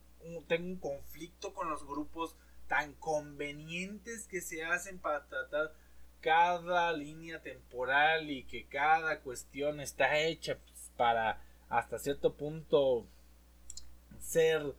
[0.49, 2.35] tengo un conflicto con los grupos
[2.67, 5.73] tan convenientes que se hacen para tratar
[6.21, 13.07] cada línea temporal y que cada cuestión está hecha pues, para hasta cierto punto
[14.21, 14.75] ser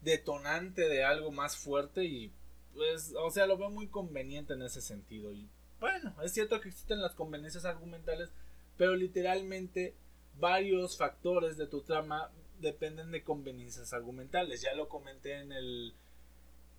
[0.00, 2.32] detonante de algo más fuerte y
[2.76, 5.48] pues o sea lo veo muy conveniente en ese sentido y
[5.80, 8.30] bueno es cierto que existen las conveniencias argumentales
[8.76, 9.94] pero literalmente
[10.38, 15.94] varios factores de tu trama dependen de conveniencias argumentales ya lo comenté en el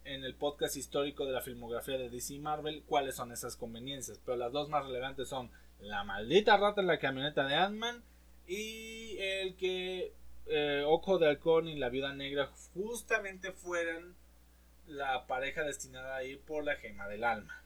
[0.07, 4.19] en el podcast histórico de la filmografía de DC Marvel cuáles son esas conveniencias.
[4.25, 8.01] Pero las dos más relevantes son la maldita rata en la camioneta de Ant-Man
[8.47, 10.13] y el que
[10.47, 14.15] eh, Ojo de Halcón y la Viuda Negra justamente fueran
[14.87, 17.63] la pareja destinada a ir por la gema del alma.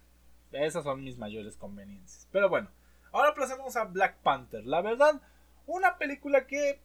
[0.51, 2.27] Esas son mis mayores conveniencias.
[2.31, 2.69] Pero bueno,
[3.11, 4.65] ahora pasemos a Black Panther.
[4.65, 5.21] La verdad,
[5.65, 6.81] una película que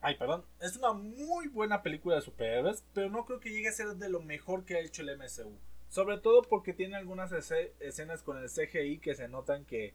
[0.00, 0.44] Ay, perdón.
[0.60, 4.08] Es una muy buena película de superhéroes, pero no creo que llegue a ser de
[4.08, 5.58] lo mejor que ha hecho el MCU.
[5.88, 9.94] Sobre todo porque tiene algunas escenas con el CGI que se notan que,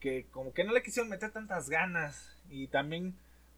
[0.00, 2.40] que como que no le quisieron meter tantas ganas.
[2.48, 3.14] Y también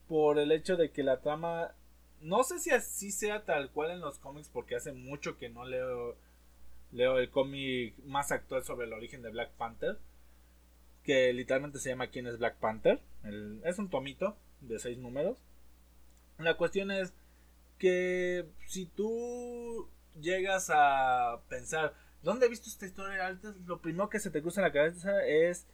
[0.09, 1.75] por el hecho de que la trama,
[2.21, 5.65] no sé si así sea tal cual en los cómics, porque hace mucho que no
[5.65, 6.17] leo,
[6.93, 9.99] leo el cómic más actual sobre el origen de Black Panther.
[11.05, 13.01] Que literalmente se llama ¿Quién es Black Panther?
[13.65, 15.39] es un tomito de seis números
[16.39, 17.13] la cuestión es
[17.79, 19.89] que si tú
[20.21, 23.39] llegas a pensar, ¿dónde he visto esta historia?
[23.67, 25.67] Lo primero que se te cruza en la cabeza es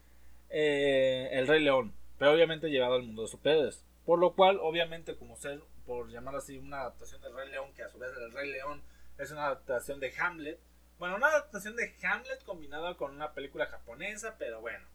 [0.51, 3.85] eh, El Rey León, pero obviamente llevado al mundo de superhéroes.
[4.07, 7.83] Por lo cual, obviamente, como ser, por llamar así, una adaptación del Rey León, que
[7.83, 8.83] a su vez el Rey León
[9.19, 10.61] es una adaptación de Hamlet.
[10.99, 14.87] Bueno, una adaptación de Hamlet combinada con una película japonesa, pero bueno,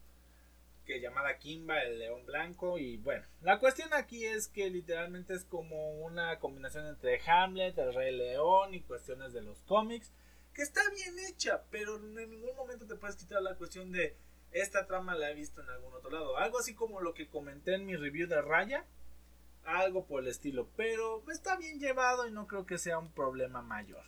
[0.86, 2.78] que llamada Kimba, el León Blanco.
[2.78, 7.94] Y bueno, la cuestión aquí es que literalmente es como una combinación entre Hamlet, el
[7.94, 10.10] Rey León y cuestiones de los cómics,
[10.54, 14.16] que está bien hecha, pero en ningún momento te puedes quitar la cuestión de
[14.52, 16.36] esta trama la he visto en algún otro lado.
[16.36, 18.84] Algo así como lo que comenté en mi review de Raya.
[19.64, 20.68] Algo por el estilo.
[20.76, 24.04] Pero está bien llevado y no creo que sea un problema mayor.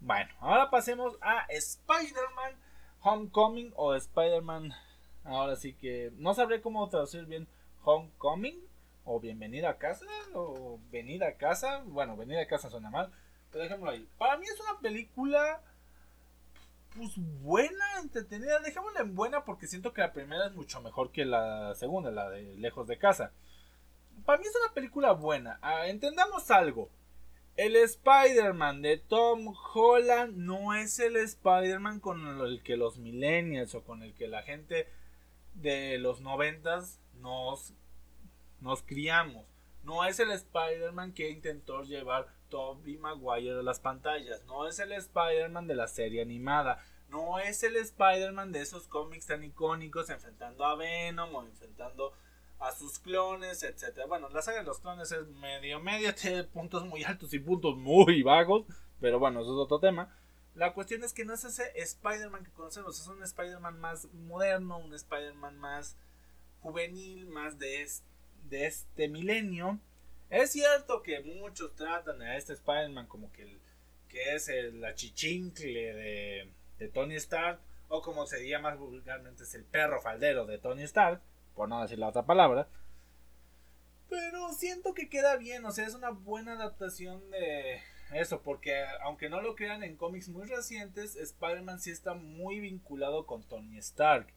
[0.00, 2.54] Bueno, ahora pasemos a Spider-Man
[3.00, 4.72] Homecoming o Spider-Man.
[5.24, 7.48] Ahora sí que no sabré cómo traducir bien
[7.84, 8.60] Homecoming
[9.04, 11.82] o Bienvenida a casa o Venida a casa.
[11.86, 13.12] Bueno, Venida a casa suena mal.
[13.50, 14.08] Pero dejémoslo ahí.
[14.18, 15.60] Para mí es una película
[16.96, 17.12] pues
[17.42, 18.58] buena, entretenida.
[18.60, 22.30] Dejémosla en buena porque siento que la primera es mucho mejor que la segunda, la
[22.30, 23.32] de Lejos de Casa.
[24.26, 25.60] Para mí es una película buena.
[25.62, 26.90] Ah, entendamos algo.
[27.54, 33.84] El Spider-Man de Tom Holland no es el Spider-Man con el que los millennials o
[33.84, 34.88] con el que la gente
[35.54, 37.72] de los noventas nos,
[38.60, 39.46] nos criamos.
[39.84, 44.44] No es el Spider-Man que intentó llevar Tobey Maguire de las pantallas.
[44.46, 46.84] No es el Spider-Man de la serie animada.
[47.08, 52.12] No es el Spider-Man de esos cómics tan icónicos enfrentando a Venom o enfrentando
[52.58, 54.06] a sus clones, etc.
[54.08, 57.76] Bueno, la saga de los clones es medio medio, tiene puntos muy altos y puntos
[57.76, 58.64] muy bajos,
[59.00, 60.14] pero bueno, eso es otro tema.
[60.54, 64.78] La cuestión es que no es ese Spider-Man que conocemos, es un Spider-Man más moderno,
[64.78, 65.96] un Spider-Man más
[66.62, 67.82] juvenil, más de
[68.50, 69.78] este milenio
[70.30, 73.58] es cierto que muchos tratan a este Spider-Man como que,
[74.34, 79.64] es el achichincle de, de Tony Stark, o como se diría más vulgarmente, es el
[79.64, 81.20] perro faldero de Tony Stark,
[81.56, 82.68] por no decir la otra palabra.
[84.08, 87.80] Pero siento que queda bien, o sea, es una buena adaptación de
[88.12, 93.26] eso, porque aunque no lo crean en cómics muy recientes, Spider-Man sí está muy vinculado
[93.26, 94.28] con Tony Stark.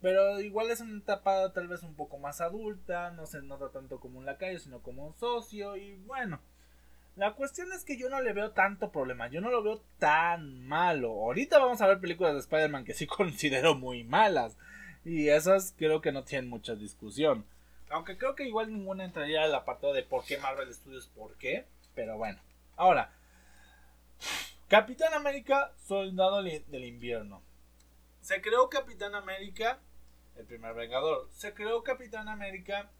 [0.00, 4.00] Pero igual es una etapa tal vez un poco más adulta, no se nota tanto
[4.00, 5.76] como un lacayo, sino como un socio.
[5.76, 6.40] Y bueno,
[7.14, 10.66] la cuestión es que yo no le veo tanto problema, yo no lo veo tan
[10.66, 11.10] malo.
[11.10, 14.56] Ahorita vamos a ver películas de Spider-Man que sí considero muy malas.
[15.04, 17.44] Y esas creo que no tienen mucha discusión.
[17.90, 21.66] Aunque creo que igual ninguna entraría al apartado de por qué Marvel Studios, por qué.
[21.94, 22.40] Pero bueno,
[22.76, 23.12] ahora.
[24.68, 27.42] Capitán América, Soldado del Invierno.
[28.22, 29.80] Se creó Capitán América
[30.36, 31.28] el primer Vengador.
[31.32, 32.90] Se creó Capitán América,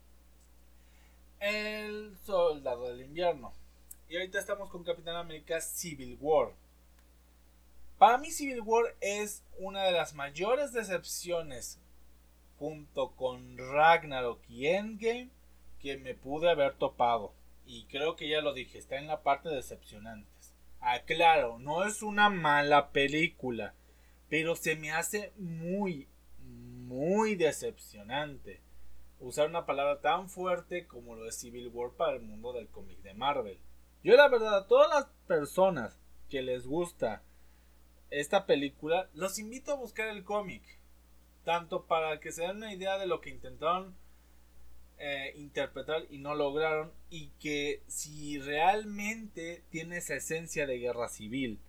[1.41, 3.53] el Soldado del Invierno.
[4.09, 6.53] Y ahorita estamos con Capitán América Civil War.
[7.99, 11.79] Para mí Civil War es una de las mayores decepciones
[12.63, 15.31] junto con Ragnarok y Endgame
[15.81, 17.35] que me pude haber topado.
[17.67, 20.55] Y creo que ya lo dije, está en la parte decepcionantes.
[20.79, 23.75] Aclaro, no es una mala película,
[24.29, 26.07] pero se me hace muy,
[26.39, 28.61] muy decepcionante
[29.19, 33.03] usar una palabra tan fuerte como lo de Civil War para el mundo del cómic
[33.03, 33.59] de Marvel.
[34.05, 35.99] Yo la verdad a todas las personas
[36.31, 37.25] que les gusta
[38.11, 40.63] esta película, los invito a buscar el cómic.
[41.45, 43.97] Tanto para que se den una idea de lo que intentaron
[44.99, 46.93] eh, interpretar y no lograron.
[47.11, 51.61] Y que si realmente tiene esa esencia de guerra civil.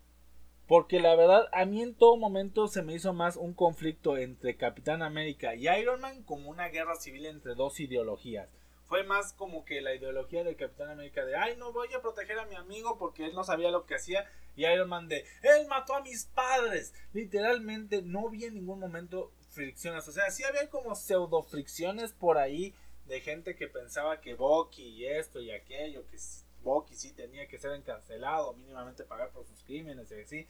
[0.67, 4.55] Porque la verdad, a mí en todo momento se me hizo más un conflicto entre
[4.55, 8.49] Capitán América y Iron Man como una guerra civil entre dos ideologías.
[8.85, 12.39] Fue más como que la ideología del Capitán América de, ay, no voy a proteger
[12.39, 14.25] a mi amigo porque él no sabía lo que hacía.
[14.55, 16.93] Y Iron Man de, él mató a mis padres.
[17.11, 20.07] Literalmente no vi en ningún momento fricciones.
[20.07, 22.73] O sea, sí había como pseudo fricciones por ahí
[23.07, 26.17] de gente que pensaba que Bucky y esto y aquello, que
[26.63, 30.47] Bucky sí tenía que ser encarcelado, mínimamente pagar por sus crímenes y así.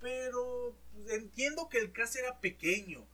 [0.00, 3.04] Pero pues, entiendo que el caso era pequeño.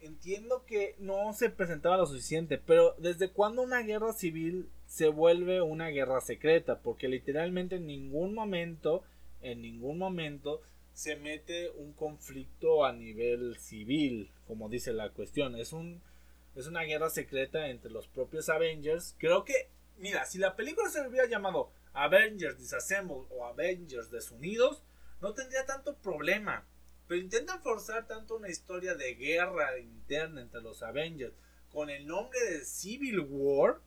[0.00, 2.58] Entiendo que no se presentaba lo suficiente.
[2.58, 6.80] Pero ¿desde cuándo una guerra civil se vuelve una guerra secreta?
[6.80, 9.02] Porque literalmente en ningún momento,
[9.40, 10.60] en ningún momento
[10.94, 15.56] se mete un conflicto a nivel civil, como dice la cuestión.
[15.56, 16.02] Es un
[16.54, 19.16] es una guerra secreta entre los propios Avengers.
[19.18, 24.82] Creo que mira, si la película se hubiera llamado Avengers Disassembled o Avengers Desunidos,
[25.20, 26.66] no tendría tanto problema.
[27.06, 31.34] Pero intentan forzar tanto una historia de guerra interna entre los Avengers
[31.70, 33.80] con el nombre de Civil War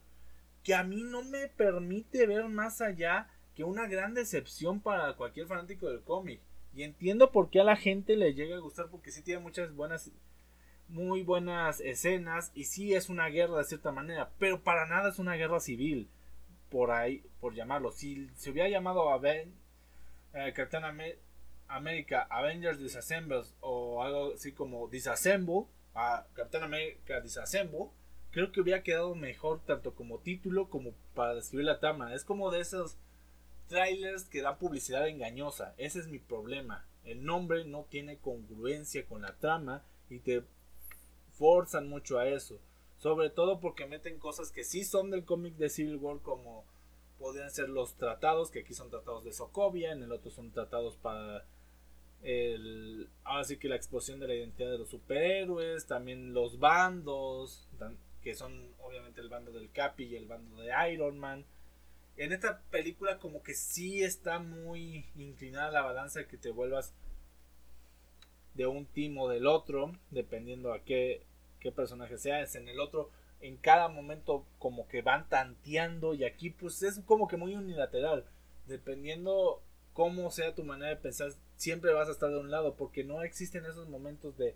[0.62, 5.48] que a mí no me permite ver más allá que una gran decepción para cualquier
[5.48, 6.42] fanático del cómic.
[6.78, 9.74] Y entiendo por qué a la gente le llega a gustar porque sí tiene muchas
[9.74, 10.12] buenas
[10.90, 15.18] muy buenas escenas y sí es una guerra de cierta manera, pero para nada es
[15.18, 16.08] una guerra civil,
[16.70, 17.92] por ahí, por llamarlo.
[17.92, 19.56] Si se hubiera llamado a Ben,
[20.36, 20.84] eh, Captain
[21.68, 25.66] America Avengers Disassemble o algo así como Disassemble,
[25.96, 27.88] a Captain America Disassemble,
[28.30, 32.14] creo que hubiera quedado mejor tanto como título como para describir la trama.
[32.14, 33.00] Es como de esos
[33.68, 35.74] trailers que dan publicidad engañosa.
[35.78, 36.86] Ese es mi problema.
[37.04, 40.44] El nombre no tiene congruencia con la trama y te
[41.34, 42.60] forzan mucho a eso.
[42.98, 46.66] Sobre todo porque meten cosas que sí son del cómic de Civil War como
[47.20, 50.96] podrían ser los tratados, que aquí son tratados de Sokovia, en el otro son tratados
[50.98, 51.46] para
[52.24, 57.68] el ahora que la exposición de la identidad de los superhéroes, también los bandos,
[58.22, 61.46] que son obviamente el bando del Capi y el bando de Iron Man.
[62.18, 66.94] En esta película como que sí está muy inclinada la balanza de que te vuelvas
[68.56, 71.24] de un team o del otro, dependiendo a qué,
[71.60, 72.56] qué personaje seas.
[72.56, 77.28] En el otro, en cada momento como que van tanteando y aquí pues es como
[77.28, 78.26] que muy unilateral.
[78.66, 79.62] Dependiendo
[79.94, 83.24] cómo sea tu manera de pensar, siempre vas a estar de un lado porque no
[83.24, 84.56] existen esos momentos de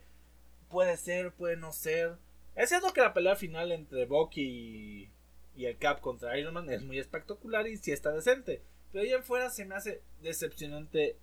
[0.70, 2.18] puede ser, puede no ser.
[2.56, 5.12] Es cierto que la pelea final entre Bucky y,
[5.58, 8.64] el Cap contra Iron Man es muy espectacular y sí está decente.
[8.92, 11.18] Pero allá afuera se me hace decepcionante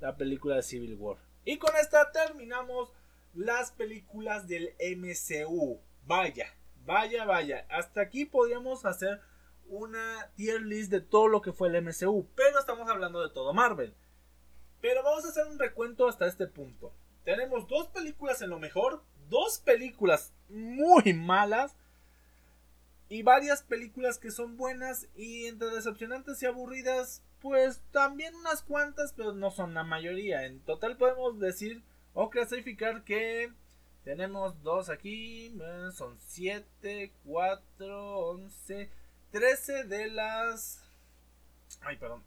[0.00, 1.18] la película de Civil War.
[1.44, 2.92] Y con esta terminamos
[3.34, 5.80] las películas del MCU.
[6.06, 6.54] Vaya,
[6.84, 7.66] vaya, vaya.
[7.70, 9.20] Hasta aquí podríamos hacer
[9.66, 12.28] una tier list de todo lo que fue el MCU.
[12.34, 13.94] Pero estamos hablando de todo Marvel.
[14.80, 16.92] Pero vamos a hacer un recuento hasta este punto.
[17.24, 21.74] Tenemos dos películas en lo mejor, dos películas muy malas
[23.08, 29.12] y varias películas que son buenas y entre decepcionantes y aburridas pues también unas cuantas,
[29.14, 30.46] pero no son la mayoría.
[30.46, 31.82] En total podemos decir
[32.14, 33.52] o clasificar que
[34.02, 38.90] tenemos dos aquí, eh, son 7, 4, 11,
[39.30, 40.82] 13 de las...
[41.82, 42.22] Ay, perdón.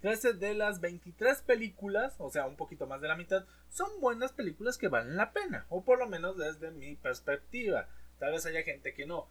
[0.00, 4.32] 13 de las 23 películas, o sea, un poquito más de la mitad, son buenas
[4.32, 7.88] películas que valen la pena, o por lo menos desde mi perspectiva.
[8.18, 9.26] Tal vez haya gente que no.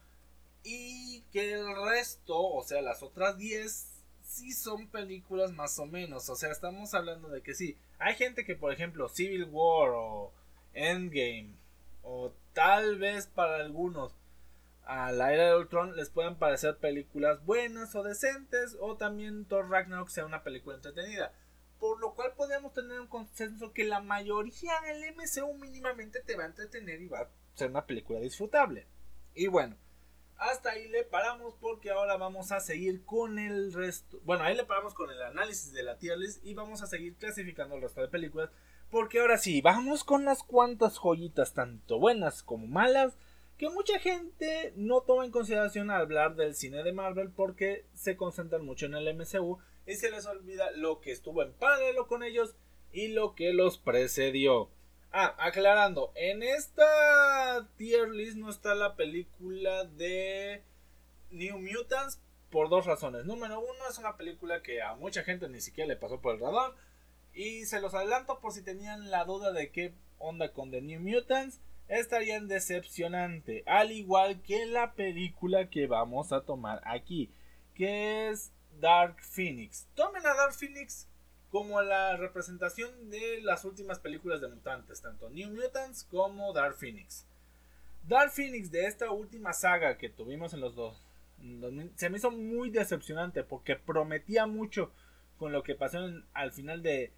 [0.65, 3.87] Y que el resto, o sea, las otras 10
[4.23, 6.27] sí son películas más o menos.
[6.29, 7.77] O sea, estamos hablando de que sí.
[7.99, 10.33] Hay gente que, por ejemplo, Civil War o
[10.73, 11.53] Endgame,
[12.01, 14.13] o tal vez para algunos
[14.85, 19.69] a la era de Ultron les puedan parecer películas buenas o decentes, o también Thor
[19.69, 21.31] Ragnarok sea una película entretenida.
[21.79, 26.43] Por lo cual podríamos tener un consenso que la mayoría del MCU mínimamente te va
[26.43, 28.87] a entretener y va a ser una película disfrutable.
[29.33, 29.75] Y bueno,
[30.37, 34.19] hasta ahí le paramos porque ahora vamos a seguir con el resto.
[34.23, 37.15] Bueno, ahí le paramos con el análisis de la tier list y vamos a seguir
[37.15, 38.49] clasificando el resto de películas.
[38.91, 43.17] Porque ahora sí, vamos con las cuantas joyitas, tanto buenas como malas,
[43.57, 48.17] que mucha gente no toma en consideración al hablar del cine de Marvel porque se
[48.17, 52.23] concentran mucho en el MCU y se les olvida lo que estuvo en paralelo con
[52.23, 52.55] ellos
[52.91, 54.69] y lo que los precedió.
[55.17, 60.61] Ah, aclarando, en esta tier list no está la película de
[61.31, 63.23] New Mutants por dos razones.
[63.23, 66.41] Número uno, es una película que a mucha gente ni siquiera le pasó por el
[66.41, 66.73] radar.
[67.33, 70.99] Y se los adelanto por si tenían la duda de qué onda con The New
[70.99, 71.61] Mutants.
[71.87, 73.63] Estarían decepcionante.
[73.67, 77.31] Al igual que la película que vamos a tomar aquí.
[77.73, 78.51] Que es
[78.81, 79.87] Dark Phoenix.
[79.95, 81.07] Tomen a Dark Phoenix
[81.55, 87.25] como la representación de las últimas películas de mutantes, tanto New Mutants como Dark Phoenix.
[88.05, 91.01] Dark Phoenix de esta última saga que tuvimos en los dos
[91.95, 94.91] se me hizo muy decepcionante porque prometía mucho
[95.37, 95.99] con lo que pasó
[96.33, 97.13] al final de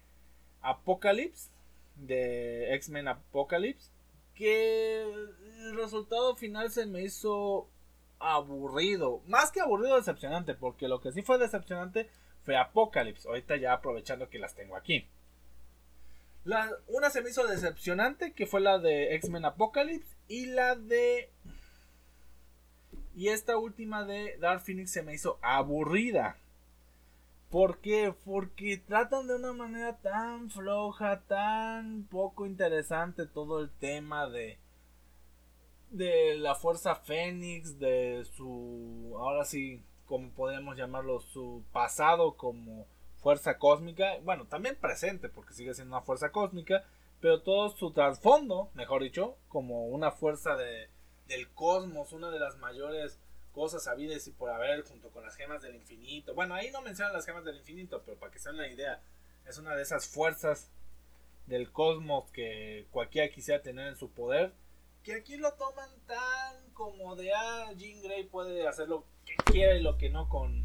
[0.60, 1.50] Apocalypse,
[1.96, 3.90] de X-Men Apocalypse,
[4.36, 7.68] que el resultado final se me hizo
[8.20, 12.08] aburrido, más que aburrido, decepcionante, porque lo que sí fue decepcionante
[12.56, 13.28] Apocalypse.
[13.28, 15.06] Ahorita ya aprovechando que las tengo aquí.
[16.86, 20.16] Una se me hizo decepcionante, que fue la de X-Men Apocalypse.
[20.28, 21.30] Y la de...
[23.14, 26.36] Y esta última de Dark Phoenix se me hizo aburrida.
[27.50, 28.14] ¿Por qué?
[28.24, 34.58] Porque tratan de una manera tan floja, tan poco interesante todo el tema de
[35.90, 42.86] de la fuerza Fénix, de su ahora sí como podemos llamarlo, su pasado como
[43.18, 46.84] fuerza cósmica, bueno, también presente, porque sigue siendo una fuerza cósmica,
[47.20, 50.88] pero todo su trasfondo, mejor dicho, como una fuerza de,
[51.26, 53.18] del cosmos, una de las mayores
[53.52, 56.34] cosas habidas y por haber, junto con las gemas del infinito.
[56.34, 59.02] Bueno, ahí no mencionan las gemas del infinito, pero para que se den la idea,
[59.46, 60.70] es una de esas fuerzas
[61.46, 64.52] del cosmos que cualquiera quisiera tener en su poder
[65.08, 69.74] que aquí lo toman tan como de, ah, Jean Grey puede hacer lo que quiera
[69.74, 70.64] y lo que no con,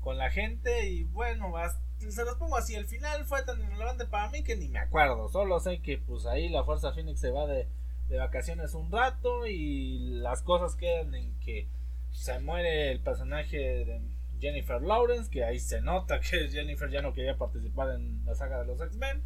[0.00, 0.88] con la gente.
[0.88, 1.52] Y bueno,
[1.98, 2.76] se los pongo así.
[2.76, 5.28] El final fue tan irrelevante para mí que ni me acuerdo.
[5.28, 7.66] Solo sé que pues ahí la Fuerza Phoenix se va de,
[8.08, 11.66] de vacaciones un rato y las cosas quedan en que
[12.12, 14.00] se muere el personaje de
[14.40, 18.60] Jennifer Lawrence, que ahí se nota que Jennifer ya no quería participar en la saga
[18.60, 19.20] de los X-Men.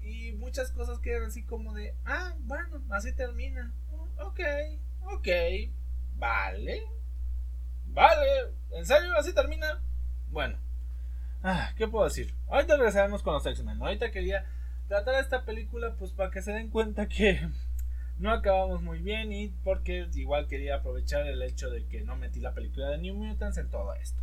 [0.00, 3.70] Y muchas cosas quedan así como de, ah, bueno, así termina.
[4.18, 4.40] Ok,
[5.04, 5.28] ok,
[6.16, 6.82] vale.
[7.88, 8.26] Vale,
[8.70, 9.82] ¿en serio así termina?
[10.30, 10.56] Bueno,
[11.42, 12.34] ah, ¿qué puedo decir?
[12.48, 13.82] Ahorita regresaremos con los X-Men.
[13.82, 14.46] Ahorita quería
[14.88, 17.40] tratar esta película pues para que se den cuenta que
[18.18, 22.40] no acabamos muy bien y porque igual quería aprovechar el hecho de que no metí
[22.40, 24.22] la película de New Mutants en todo esto.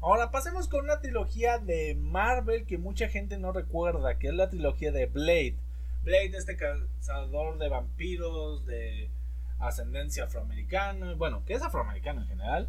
[0.00, 4.48] Ahora pasemos con una trilogía de Marvel que mucha gente no recuerda, que es la
[4.48, 5.56] trilogía de Blade.
[6.04, 9.10] Blade, este cazador de vampiros de
[9.58, 12.68] ascendencia afroamericana, bueno, que es afroamericano en general,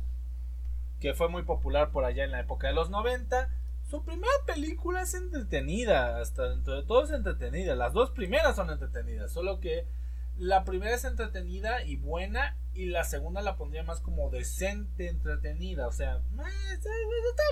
[1.00, 3.50] que fue muy popular por allá en la época de los 90.
[3.90, 7.76] Su primera película es entretenida, hasta dentro de todo es entretenida.
[7.76, 9.88] Las dos primeras son entretenidas, solo que
[10.38, 15.88] la primera es entretenida y buena y la segunda la pondría más como decente, entretenida.
[15.88, 16.90] O sea, eh, está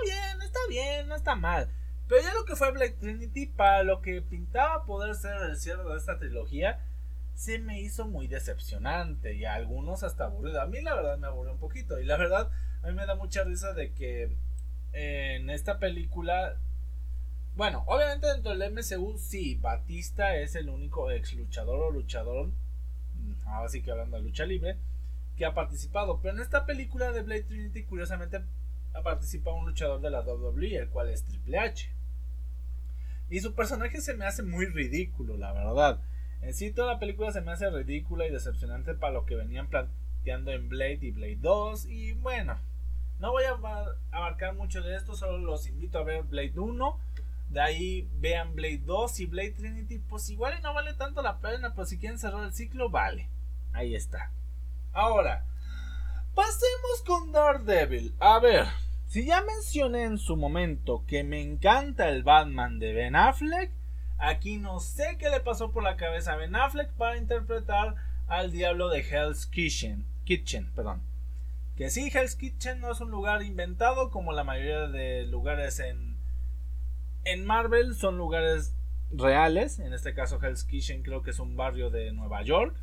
[0.03, 1.69] bien, está bien, no está mal.
[2.07, 5.83] Pero ya lo que fue Black Trinity, para lo que pintaba poder ser el cierre
[5.83, 6.79] de esta trilogía,
[7.37, 10.61] se me hizo muy decepcionante y a algunos hasta aburrido.
[10.61, 12.49] A mí la verdad me aburrió un poquito y la verdad
[12.83, 14.35] a mí me da mucha risa de que
[14.91, 16.57] en esta película
[17.55, 22.51] bueno, obviamente dentro del MCU sí, Batista es el único ex luchador o luchador
[23.45, 24.77] ahora sí que hablando de lucha libre,
[25.37, 26.19] que ha participado.
[26.21, 28.41] Pero en esta película de Blade Trinity, curiosamente,
[28.93, 31.89] ha participado un luchador de la WWE, el cual es Triple H.
[33.29, 35.99] Y su personaje se me hace muy ridículo, la verdad.
[36.41, 39.67] En sí, toda la película se me hace ridícula y decepcionante para lo que venían
[39.67, 41.85] planteando en Blade y Blade 2.
[41.87, 42.59] Y bueno,
[43.19, 43.57] no voy a
[44.11, 46.99] abarcar mucho de esto, solo los invito a ver Blade 1
[47.49, 49.99] de ahí vean Blade 2 y Blade Trinity.
[49.99, 51.73] Pues igual y no vale tanto la pena.
[51.73, 53.29] Pero si quieren cerrar el ciclo, vale.
[53.73, 54.31] Ahí está.
[54.93, 55.45] Ahora,
[56.33, 58.15] pasemos con Daredevil.
[58.19, 58.65] A ver,
[59.07, 63.71] si ya mencioné en su momento que me encanta el Batman de Ben Affleck,
[64.17, 67.95] aquí no sé qué le pasó por la cabeza a Ben Affleck para interpretar
[68.27, 70.05] al diablo de Hell's Kitchen.
[70.25, 71.01] Kitchen, perdón.
[71.75, 76.17] Que sí, Hell's Kitchen no es un lugar inventado como la mayoría de lugares en
[77.27, 78.73] en Marvel son lugares
[79.11, 79.79] reales.
[79.79, 82.75] En este caso, Hell's Kitchen creo que es un barrio de Nueva York.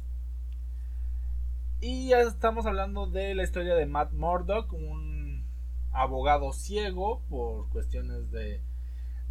[1.81, 5.45] Y ya estamos hablando de la historia de Matt Murdock, un
[5.93, 8.61] abogado ciego por cuestiones de,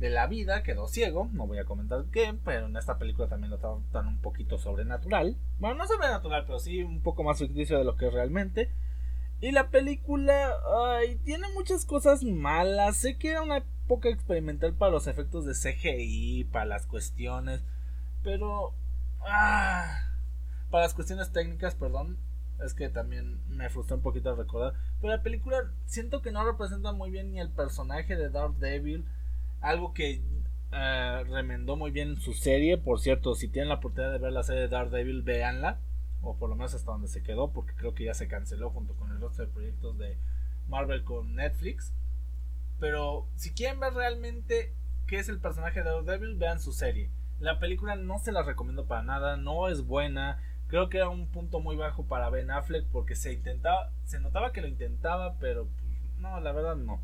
[0.04, 3.52] de la vida, quedó ciego, no voy a comentar qué, pero en esta película también
[3.52, 5.38] lo tratan un poquito sobrenatural.
[5.60, 8.70] Bueno, no sobrenatural, pero sí un poco más ficticio de lo que es realmente.
[9.40, 10.58] Y la película
[10.98, 12.98] ay, tiene muchas cosas malas.
[12.98, 17.64] Sé que era una época experimental para los efectos de CGI, para las cuestiones.
[18.24, 18.74] Pero...
[19.22, 20.18] Ah,
[20.70, 22.18] para las cuestiones técnicas, perdón.
[22.62, 24.74] Es que también me frustró un poquito recordar.
[25.00, 29.06] Pero la película siento que no representa muy bien ni el personaje de Dark Devil.
[29.64, 30.22] Algo que
[30.74, 32.78] eh, remendó muy bien su serie.
[32.78, 35.80] Por cierto, si tienen la oportunidad de ver la serie de Dark Devil, véanla
[36.22, 38.94] o por lo menos hasta donde se quedó, porque creo que ya se canceló junto
[38.96, 40.18] con el resto de proyectos de
[40.68, 41.94] Marvel con Netflix.
[42.80, 44.74] Pero si quieren ver realmente
[45.08, 47.10] qué es el personaje de Daredevil, vean su serie.
[47.40, 50.42] La película no se la recomiendo para nada, no es buena.
[50.68, 54.54] Creo que era un punto muy bajo para Ben Affleck porque se intentaba, se notaba
[54.54, 57.02] que lo intentaba, pero pues, no, la verdad no.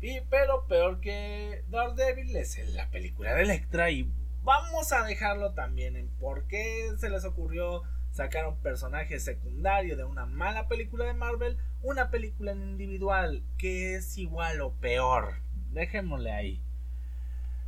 [0.00, 4.10] Y pero peor que Daredevil es la película de Electra y
[4.42, 10.04] vamos a dejarlo también en por qué se les ocurrió sacar un personaje secundario de
[10.04, 15.34] una mala película de Marvel, una película individual que es igual o peor.
[15.72, 16.62] Dejémosle ahí.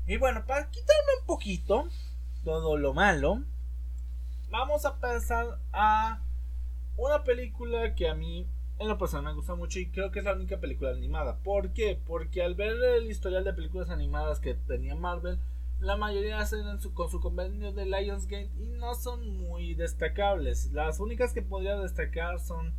[0.06, 1.88] Y bueno, para quitarme un poquito
[2.44, 3.42] todo lo malo,
[4.50, 6.20] vamos a pasar a
[6.96, 8.48] una película que a mí
[8.82, 11.38] en lo personal me gusta mucho y creo que es la única película animada.
[11.38, 11.98] ¿Por qué?
[12.06, 15.38] Porque al ver el historial de películas animadas que tenía Marvel,
[15.80, 16.64] la mayoría hacen
[16.94, 20.70] con su convenio de Lionsgate y no son muy destacables.
[20.72, 22.72] Las únicas que podría destacar son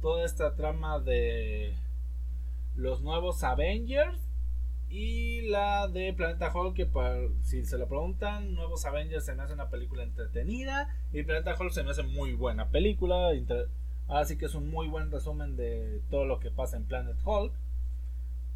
[0.00, 1.74] toda esta trama de
[2.76, 4.18] los nuevos Avengers
[4.90, 6.88] y la de Planeta Hulk que
[7.42, 11.72] si se lo preguntan, Nuevos Avengers se me hace una película entretenida y Planeta Hulk
[11.72, 13.34] se me hace muy buena película.
[14.08, 17.52] Así que es un muy buen resumen de todo lo que pasa en Planet Hulk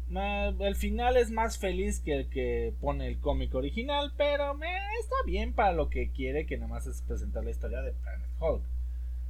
[0.09, 4.53] el final es más feliz que el que pone el cómic original, pero
[4.99, 8.29] está bien para lo que quiere, que nada más es presentar la historia de Planet
[8.39, 8.63] Hulk.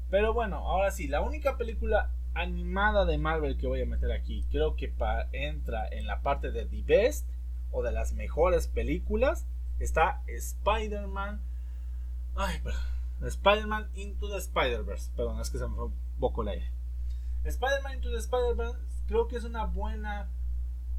[0.09, 4.43] Pero bueno, ahora sí, la única película animada de Marvel que voy a meter aquí,
[4.51, 4.91] creo que
[5.31, 7.27] entra en la parte de The Best
[7.71, 9.45] o de las mejores películas,
[9.79, 11.39] está Spider-Man.
[12.35, 12.81] Ay, perdón.
[13.21, 15.11] Spider-Man Into the Spider-Verse.
[15.15, 15.89] Perdón, es que se me fue
[17.43, 20.29] Spider-Man Into the Spider-Verse creo que es una buena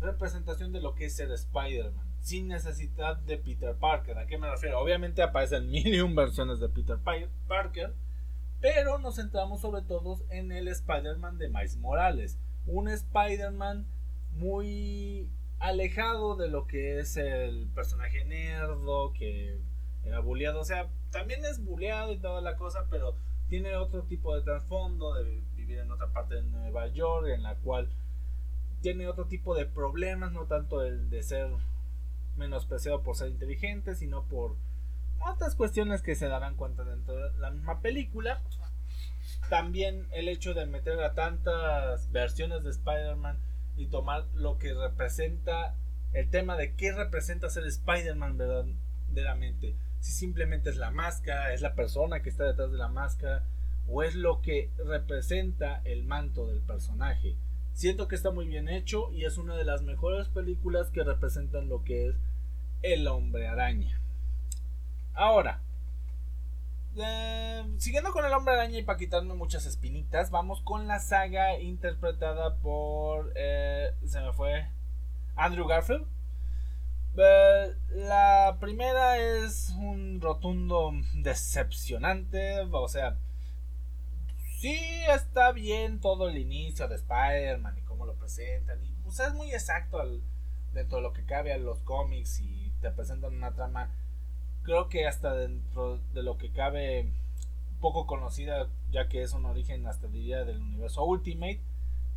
[0.01, 2.07] representación de lo que es ser Spider-Man.
[2.21, 4.19] Sin necesidad de Peter Parker.
[4.19, 4.81] ¿A qué me refiero?
[4.81, 6.99] Obviamente aparecen mil y un versiones de Peter
[7.49, 7.95] Parker.
[8.61, 12.39] Pero nos centramos sobre todo en el Spider-Man de Miles Morales.
[12.67, 13.87] Un Spider-Man
[14.33, 19.61] muy alejado de lo que es el personaje nerdo que
[20.03, 20.61] era bulleado.
[20.61, 23.17] O sea, también es bulleado y toda la cosa, pero
[23.55, 27.55] tiene otro tipo de trasfondo de vivir en otra parte de Nueva York, en la
[27.55, 27.89] cual
[28.81, 31.49] tiene otro tipo de problemas, no tanto el de ser
[32.37, 34.57] menospreciado por ser inteligente, sino por
[35.21, 38.43] otras cuestiones que se darán cuenta dentro de la misma película.
[39.51, 43.39] También el hecho de meter a tantas versiones de Spider-Man
[43.77, 45.77] y tomar lo que representa
[46.13, 49.77] el tema de qué representa ser Spider-Man verdaderamente.
[50.05, 53.43] Si simplemente es la máscara, es la persona que está detrás de la máscara,
[53.89, 57.37] o es lo que representa el manto del personaje.
[57.73, 61.71] Siento que está muy bien hecho y es una de las mejores películas que representan
[61.71, 62.17] lo que es
[62.83, 63.99] el hombre araña.
[65.15, 65.63] Ahora,
[66.99, 71.59] eh, siguiendo con el hombre araña y para quitarme muchas espinitas, vamos con la saga
[71.59, 73.33] interpretada por.
[73.37, 74.69] Eh, se me fue.
[75.35, 76.07] Andrew Garfield.
[77.17, 82.61] La primera es un rotundo decepcionante.
[82.73, 83.17] O sea,
[84.59, 84.77] sí
[85.09, 88.85] está bien todo el inicio de Spider-Man y cómo lo presentan.
[88.85, 89.99] Y pues, es muy exacto
[90.73, 93.91] dentro de lo que cabe a los cómics y te presentan una trama
[94.65, 97.13] creo que hasta dentro de lo que cabe
[97.81, 101.61] poco conocida, ya que es un origen hasta diría del universo Ultimate,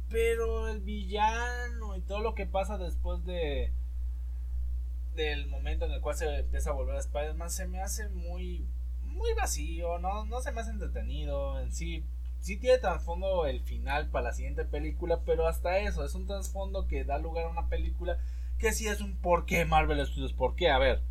[0.09, 3.73] pero el villano y todo lo que pasa después de
[5.17, 8.65] del momento en el cual se empieza a volver a Spider-Man se me hace muy
[9.01, 12.05] muy vacío, no, no se me hace entretenido en sí.
[12.39, 16.87] Sí tiene trasfondo el final para la siguiente película, pero hasta eso, es un trasfondo
[16.87, 18.19] que da lugar a una película
[18.59, 21.01] que sí es un por qué Marvel Studios, por qué, a ver,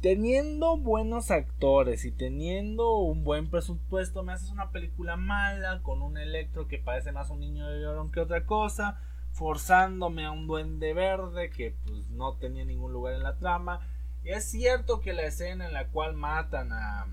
[0.00, 6.16] teniendo buenos actores y teniendo un buen presupuesto, me haces una película mala con un
[6.16, 8.98] Electro que parece más un niño de llorón que otra cosa,
[9.36, 13.86] forzándome a un duende verde que pues no tenía ningún lugar en la trama.
[14.24, 17.06] Es cierto que la escena en la cual matan a,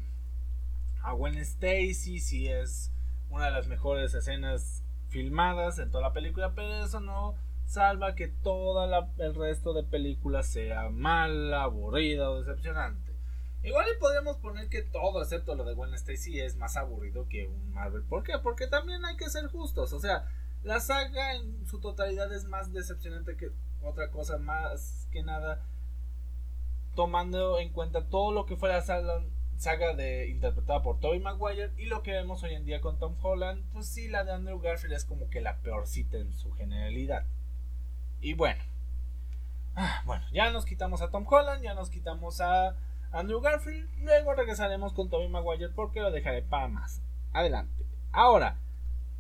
[1.04, 2.94] a Gwen Stacy sí es
[3.30, 8.30] una de las mejores escenas filmadas en toda la película, pero eso no salva que
[8.30, 8.86] todo
[9.18, 13.12] el resto de películas sea mala, aburrida o decepcionante.
[13.64, 17.48] Igual y podríamos poner que todo, excepto lo de Gwen Stacy, es más aburrido que
[17.48, 18.04] un Marvel.
[18.04, 18.34] ¿Por qué?
[18.42, 19.92] Porque también hay que ser justos.
[19.92, 20.26] O sea,
[20.64, 23.52] la saga en su totalidad es más decepcionante que
[23.82, 25.62] otra cosa, más que nada.
[26.96, 31.86] Tomando en cuenta todo lo que fue la saga, de, interpretada por Tobey Maguire y
[31.86, 34.94] lo que vemos hoy en día con Tom Holland, pues sí, la de Andrew Garfield
[34.94, 37.26] es como que la peorcita en su generalidad.
[38.22, 38.64] Y bueno.
[39.76, 42.76] Ah, bueno, ya nos quitamos a Tom Holland, ya nos quitamos a
[43.12, 43.90] Andrew Garfield.
[43.98, 47.02] Luego regresaremos con Tobey Maguire porque lo dejaré para más.
[47.34, 47.84] Adelante.
[48.12, 48.60] Ahora,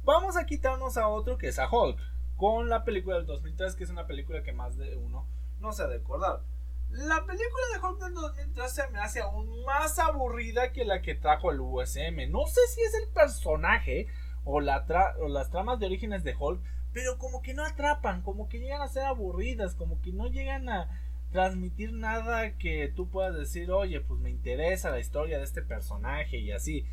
[0.04, 1.99] vamos a quitarnos a otro que es a Hulk.
[2.38, 5.28] Con la película del 2003, que es una película que más de uno
[5.60, 6.41] no se ha de acordar.
[6.89, 11.16] La película de Hulk del 2003 se me hace aún más aburrida que la que
[11.16, 12.30] trajo el USM.
[12.30, 14.08] No sé si es el personaje
[14.45, 16.62] o, o las tramas de orígenes de Hulk,
[16.93, 20.70] pero como que no atrapan, como que llegan a ser aburridas, como que no llegan
[20.70, 20.89] a
[21.32, 26.38] transmitir nada que tú puedas decir, oye, pues me interesa la historia de este personaje
[26.38, 26.86] y así.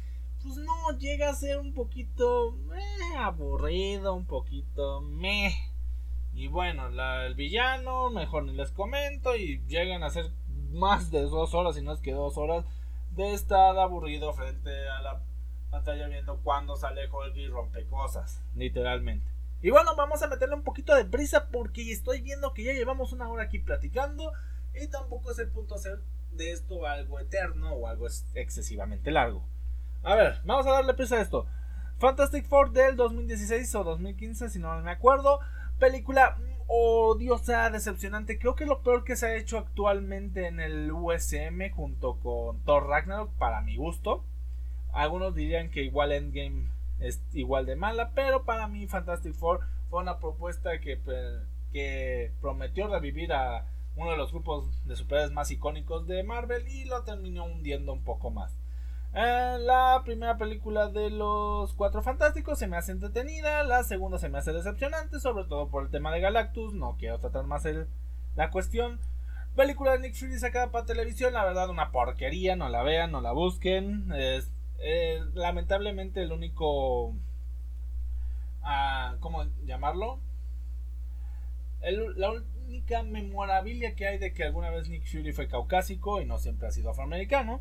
[0.42, 5.52] Pues no, llega a ser un poquito eh, aburrido, un poquito meh.
[6.32, 10.30] Y bueno, el villano, mejor ni les comento, y llegan a ser
[10.70, 12.64] más de dos horas, y no es que dos horas,
[13.10, 15.22] de estar aburrido frente a la
[15.70, 19.30] pantalla viendo cuando sale Hulk y rompe cosas, literalmente.
[19.62, 23.12] Y bueno, vamos a meterle un poquito de prisa porque estoy viendo que ya llevamos
[23.12, 24.32] una hora aquí platicando
[24.74, 26.00] y tampoco es el punto hacer
[26.32, 29.44] de esto algo eterno o algo excesivamente largo.
[30.02, 31.46] A ver, vamos a darle prisa a esto.
[31.98, 35.40] Fantastic Four del 2016 o 2015, si no me acuerdo.
[35.78, 38.38] Película odiosa, decepcionante.
[38.38, 42.86] Creo que lo peor que se ha hecho actualmente en el USM junto con Thor
[42.86, 44.24] Ragnarok, para mi gusto.
[44.92, 46.68] Algunos dirían que igual Endgame
[47.00, 50.98] es igual de mala, pero para mí Fantastic Four fue una propuesta que,
[51.72, 56.86] que prometió revivir a uno de los grupos de superhéroes más icónicos de Marvel y
[56.86, 58.59] lo terminó hundiendo un poco más.
[59.12, 64.28] Eh, la primera película de los Cuatro Fantásticos se me hace entretenida, la segunda se
[64.28, 67.88] me hace decepcionante, sobre todo por el tema de Galactus, no quiero tratar más el,
[68.36, 69.00] la cuestión.
[69.56, 73.20] Película de Nick Fury sacada para televisión, la verdad una porquería, no la vean, no
[73.20, 74.12] la busquen.
[74.12, 74.50] Es,
[75.34, 77.14] lamentablemente el único...
[78.62, 80.20] Ah, ¿Cómo llamarlo?
[82.16, 82.30] la
[82.66, 86.68] única memorabilia que hay de que alguna vez Nick Fury fue caucásico y no siempre
[86.68, 87.60] ha sido afroamericano.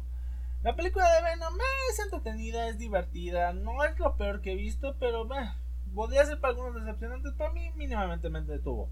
[0.61, 1.53] La película de Venom
[1.89, 5.25] es entretenida, es divertida, no es lo peor que he visto, pero
[5.95, 8.89] podría ser para algunos decepcionantes, para mí mínimamente me detuvo.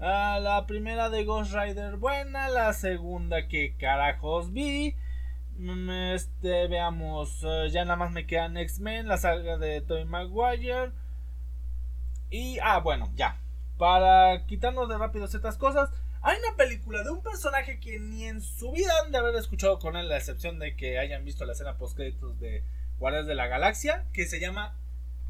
[0.00, 4.94] Ah, la primera de Ghost Rider buena, la segunda que carajos vi.
[5.56, 10.92] Mm, este, veamos, eh, ya nada más me quedan X-Men, la saga de Tobey Maguire.
[12.30, 13.40] Y, ah, bueno, ya.
[13.78, 15.90] Para quitarnos de rápido ciertas cosas,
[16.22, 19.78] hay una película de un personaje que ni en su vida han de haber escuchado
[19.78, 22.64] con él, la excepción de que hayan visto la escena post créditos de
[22.98, 24.76] Guardias de la Galaxia, que se llama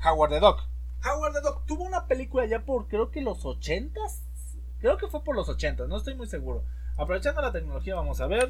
[0.04, 0.62] Howard the Duck.
[1.04, 4.22] Howard the Duck tuvo una película ya por creo que los 80s.
[4.80, 6.64] Creo que fue por los 80, no estoy muy seguro.
[6.96, 8.48] Aprovechando la tecnología, vamos a ver.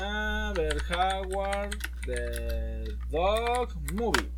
[0.00, 1.76] A ver, Howard
[2.06, 4.30] the Dog Movie.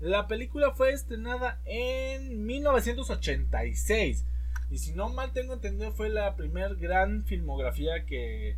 [0.00, 4.24] La película fue estrenada en 1986.
[4.70, 8.56] Y si no mal tengo entendido, fue la primer gran filmografía que.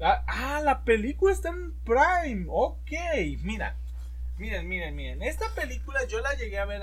[0.00, 2.46] Ah, ah, la película está en Prime.
[2.48, 2.90] Ok,
[3.42, 3.76] mira.
[4.38, 5.22] Miren, miren, miren.
[5.22, 6.82] Esta película yo la llegué a ver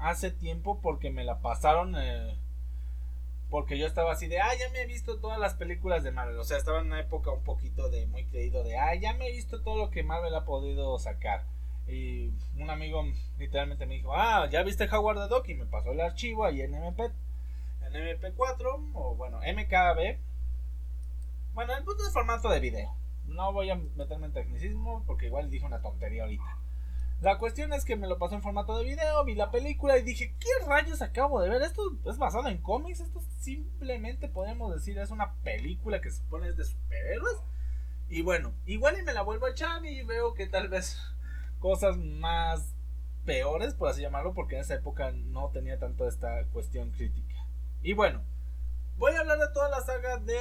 [0.00, 1.94] hace tiempo porque me la pasaron.
[1.96, 2.36] Eh,
[3.50, 6.38] porque yo estaba así de, ah, ya me he visto todas las películas de Marvel.
[6.38, 9.28] O sea, estaba en una época un poquito de muy creído de, ah, ya me
[9.28, 11.44] he visto todo lo que Marvel ha podido sacar.
[11.86, 13.02] Y un amigo
[13.38, 15.48] literalmente me dijo, ah, ¿ya viste Howard the Duck?
[15.48, 17.10] Y me pasó el archivo ahí en MP,
[17.92, 20.18] en MP4 o bueno, MKB.
[21.54, 22.94] Bueno, el punto de formato de video.
[23.26, 26.58] No voy a meterme en tecnicismo porque igual dije una tontería ahorita.
[27.20, 30.02] La cuestión es que me lo pasó en formato de video, vi la película y
[30.02, 31.62] dije, ¿qué rayos acabo de ver?
[31.62, 36.48] Esto es basado en cómics, esto simplemente podemos decir es una película que se supone
[36.48, 37.38] es de superhéroes.
[38.08, 40.96] Y bueno, igual y me la vuelvo a echar y veo que tal vez
[41.58, 42.72] cosas más
[43.24, 47.27] peores, por así llamarlo, porque en esa época no tenía tanto esta cuestión crítica.
[47.88, 48.22] Y bueno,
[48.98, 50.36] voy a hablar de toda la saga de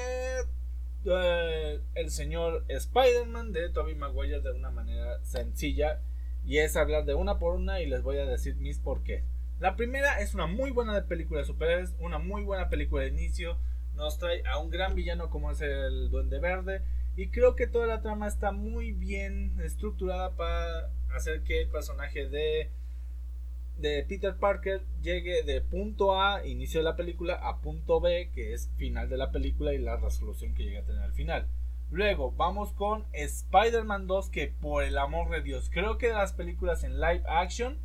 [1.96, 6.02] el señor Spider-Man de Tobey Maguire de una manera sencilla
[6.46, 9.24] y es hablar de una por una y les voy a decir mis por qué.
[9.62, 13.58] La primera es una muy buena película de superhéroes, una muy buena película de inicio,
[13.96, 16.82] nos trae a un gran villano como es el Duende Verde
[17.16, 22.28] y creo que toda la trama está muy bien estructurada para hacer que el personaje
[22.28, 22.72] de,
[23.80, 28.54] de Peter Parker llegue de punto A, inicio de la película, a punto B, que
[28.54, 31.48] es final de la película y la resolución que llega a tener al final.
[31.90, 36.34] Luego vamos con Spider-Man 2, que por el amor de Dios, creo que de las
[36.34, 37.78] películas en live action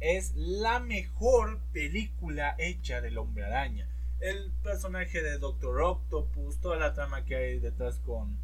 [0.00, 3.88] es la mejor película hecha del hombre araña.
[4.20, 8.36] El personaje de Doctor Octopus, toda la trama que hay detrás con...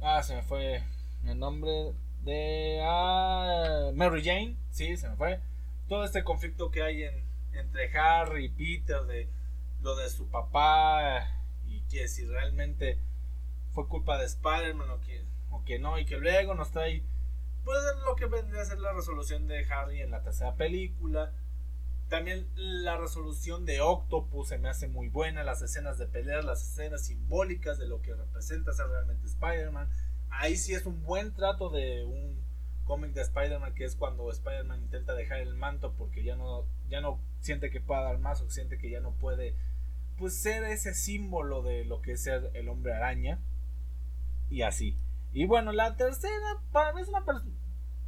[0.00, 0.82] Ah, se me fue
[1.24, 1.92] el nombre
[2.24, 5.40] de ah, Mary Jane, sí, se me fue.
[5.88, 9.28] Todo este conflicto que hay en, entre Harry y Peter de
[9.80, 12.98] lo de su papá y que si realmente
[13.72, 17.02] fue culpa de Spider-Man o que, o que no, y que luego nos trae
[17.64, 21.32] pues lo que vendría a ser la resolución de Harry en la tercera película.
[22.08, 26.62] También la resolución de Octopus se me hace muy buena, las escenas de peleas, las
[26.62, 29.88] escenas simbólicas de lo que representa ser realmente Spider-Man
[30.32, 32.41] ahí sí es un buen trato de un
[32.92, 37.00] cómic de Spider-Man que es cuando Spider-Man intenta dejar el manto porque ya no, ya
[37.00, 39.56] no siente que pueda dar más o siente que ya no puede
[40.18, 43.40] pues ser ese símbolo de lo que es ser el hombre araña
[44.50, 44.94] y así.
[45.32, 47.24] Y bueno, la tercera para mí es una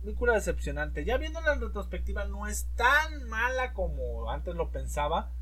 [0.02, 1.06] película decepcionante.
[1.06, 5.32] Ya viéndola en retrospectiva no es tan mala como antes lo pensaba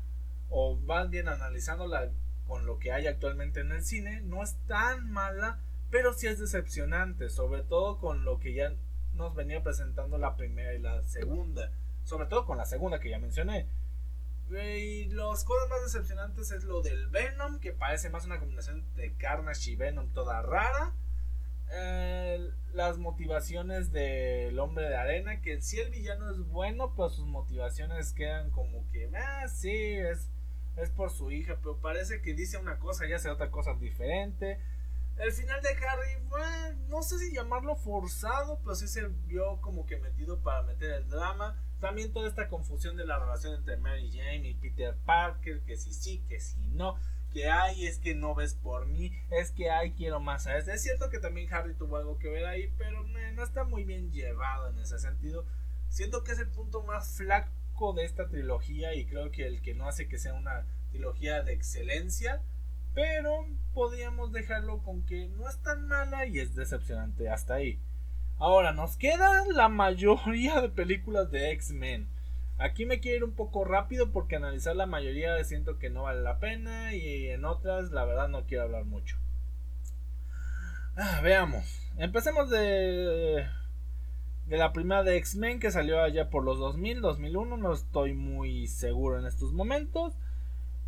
[0.49, 2.13] o más bien analizándola
[2.47, 5.59] con lo que hay actualmente en el cine, no es tan mala
[5.91, 8.73] pero sí es decepcionante, sobre todo con lo que ya
[9.15, 11.71] nos venía presentando la primera y la segunda,
[12.03, 13.67] sobre todo con la segunda que ya mencioné.
[14.49, 19.13] Y las cosas más decepcionantes es lo del Venom, que parece más una combinación de
[19.15, 20.93] Carnage y Venom toda rara.
[21.71, 27.25] Eh, las motivaciones del hombre de arena, que si el villano es bueno, pero sus
[27.25, 30.29] motivaciones quedan como que, ah, sí, es,
[30.77, 34.59] es por su hija, pero parece que dice una cosa y hace otra cosa diferente.
[35.17, 39.85] El final de Harry, bueno, no sé si llamarlo forzado, pero sí se vio como
[39.85, 41.61] que metido para meter el drama.
[41.79, 45.93] También toda esta confusión de la relación entre Mary Jane y Peter Parker, que si
[45.93, 46.97] sí, que si no.
[47.31, 50.73] que hay es que no ves por mí, es que hay quiero más a este.
[50.73, 54.11] Es cierto que también Harry tuvo algo que ver ahí, pero no está muy bien
[54.11, 55.45] llevado en ese sentido.
[55.89, 59.73] Siento que es el punto más flaco de esta trilogía y creo que el que
[59.73, 62.41] no hace que sea una trilogía de excelencia,
[62.93, 67.79] pero podríamos dejarlo con que no es tan mala y es decepcionante hasta ahí.
[68.37, 72.07] Ahora, nos quedan la mayoría de películas de X-Men.
[72.57, 76.21] Aquí me quiero ir un poco rápido porque analizar la mayoría siento que no vale
[76.21, 79.17] la pena y en otras la verdad no quiero hablar mucho.
[80.95, 81.65] Ah, veamos.
[81.97, 83.47] Empecemos de
[84.47, 88.67] de la primera de X-Men que salió allá por los 2000, 2001, no estoy muy
[88.67, 90.13] seguro en estos momentos.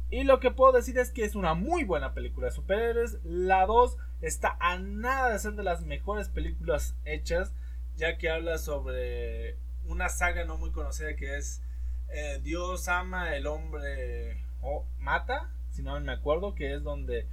[0.10, 3.18] Y lo que puedo decir es que es una muy buena película de superhéroes.
[3.24, 7.54] La 2 está a nada de ser de las mejores películas hechas,
[7.96, 9.58] ya que habla sobre
[9.88, 11.62] una saga no muy conocida que es
[12.10, 17.28] eh, Dios ama, el hombre o mata, si no me acuerdo, que es donde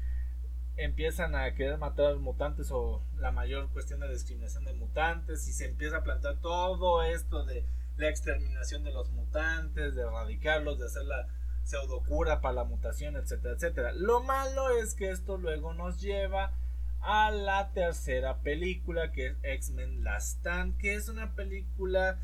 [0.77, 5.47] empiezan a querer matar a los mutantes o la mayor cuestión de discriminación de mutantes
[5.47, 7.65] y se empieza a plantear todo esto de
[7.97, 11.28] la exterminación de los mutantes, de erradicarlos, de hacer la
[11.64, 13.93] pseudocura para la mutación, etcétera, etcétera.
[13.93, 16.52] Lo malo es que esto luego nos lleva
[17.01, 22.18] a la tercera película que es X-Men Last Stand, que es una película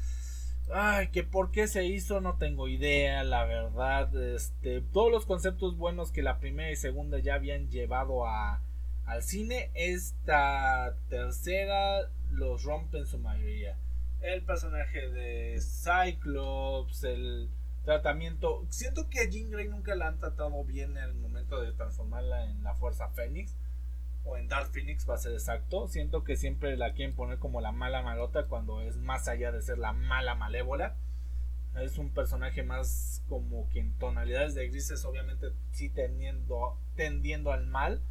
[0.70, 4.14] Ay, que por qué se hizo no tengo idea, la verdad.
[4.34, 8.60] Este, todos los conceptos buenos que la primera y segunda ya habían llevado a,
[9.06, 13.78] al cine, esta tercera los rompe en su mayoría.
[14.20, 17.48] El personaje de Cyclops, el
[17.88, 18.66] tratamiento.
[18.68, 22.44] Siento que a Jean Grey nunca la han tratado bien en el momento de transformarla
[22.44, 23.56] en la Fuerza Fénix
[24.26, 25.88] o en Dark Phoenix va a ser exacto.
[25.88, 29.62] Siento que siempre la quieren poner como la mala malota cuando es más allá de
[29.62, 30.96] ser la mala malévola.
[31.76, 37.66] Es un personaje más como que en tonalidades de grises, obviamente sí tendiendo, tendiendo al
[37.68, 38.02] mal,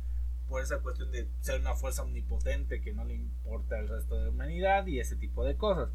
[0.49, 4.23] por esa cuestión de ser una fuerza omnipotente que no le importa el resto de
[4.23, 5.89] la humanidad y ese tipo de cosas.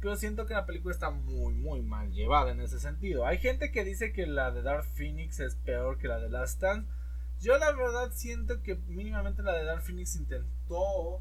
[0.00, 3.26] Pero siento que la película está muy, muy mal llevada en ese sentido.
[3.26, 6.56] Hay gente que dice que la de Dark Phoenix es peor que la de Last
[6.56, 6.86] Stand
[7.40, 11.20] yo la verdad siento que mínimamente la de Dark Phoenix intentó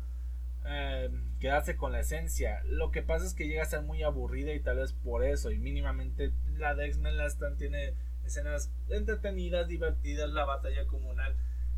[0.65, 2.63] eh, quedarse con la esencia.
[2.65, 5.51] Lo que pasa es que llega a ser muy aburrida y tal vez por eso.
[5.51, 7.93] Y mínimamente la de X-Men Last tiene
[8.25, 10.29] escenas entretenidas, divertidas.
[10.29, 11.35] La batalla comunal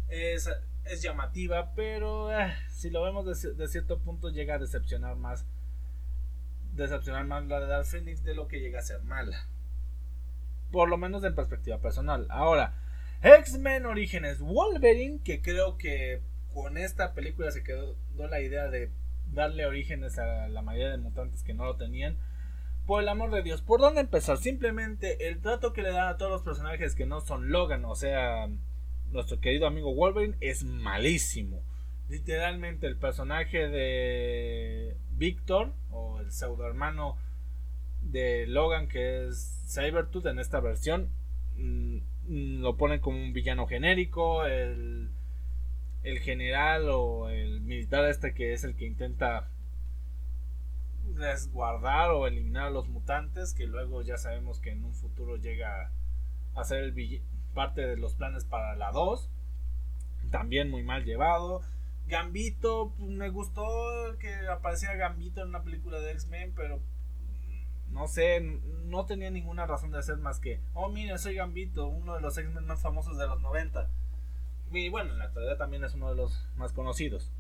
[0.08, 0.50] es,
[0.86, 5.46] es llamativa, pero eh, si lo vemos de, de, cierto punto llega a decepcionar más.
[6.78, 9.48] Decepcionar más la de Dark Phoenix de lo que llega a ser mala.
[10.72, 12.28] Por lo menos en perspectiva personal.
[12.30, 12.74] Ahora.
[13.24, 16.22] X-Men Orígenes Wolverine, que creo que
[16.54, 18.92] con esta película se quedó la idea de
[19.34, 22.16] darle orígenes a la mayoría de mutantes que no lo tenían.
[22.86, 24.38] Por el amor de Dios, ¿por dónde empezar?
[24.38, 27.96] Simplemente el trato que le dan a todos los personajes que no son Logan, o
[27.96, 28.48] sea,
[29.12, 31.64] nuestro querido amigo Wolverine, es malísimo.
[32.08, 37.18] Literalmente el personaje de Victor, o el pseudo hermano
[38.02, 41.10] de Logan, que es Sabertooth en esta versión,
[41.58, 45.10] mm, lo ponen como un villano genérico, el,
[46.04, 49.50] el general o el militar este que es el que intenta
[51.16, 55.92] resguardar o eliminar a los mutantes, que luego ya sabemos que en un futuro llega
[56.56, 57.22] a ser el
[57.54, 59.30] parte de los planes para la 2,
[60.32, 61.62] también muy mal llevado.
[62.08, 63.64] Gambito, pues, me gustó
[64.20, 66.80] que apareciera Gambito en una película de X-Men, pero
[67.90, 68.40] no sé,
[68.86, 72.38] no tenía ninguna razón de hacer más que, oh, mira, soy Gambito, uno de los
[72.38, 73.90] X-Men más famosos de los 90.
[74.72, 77.32] Y bueno, en la actualidad también es uno de los más conocidos.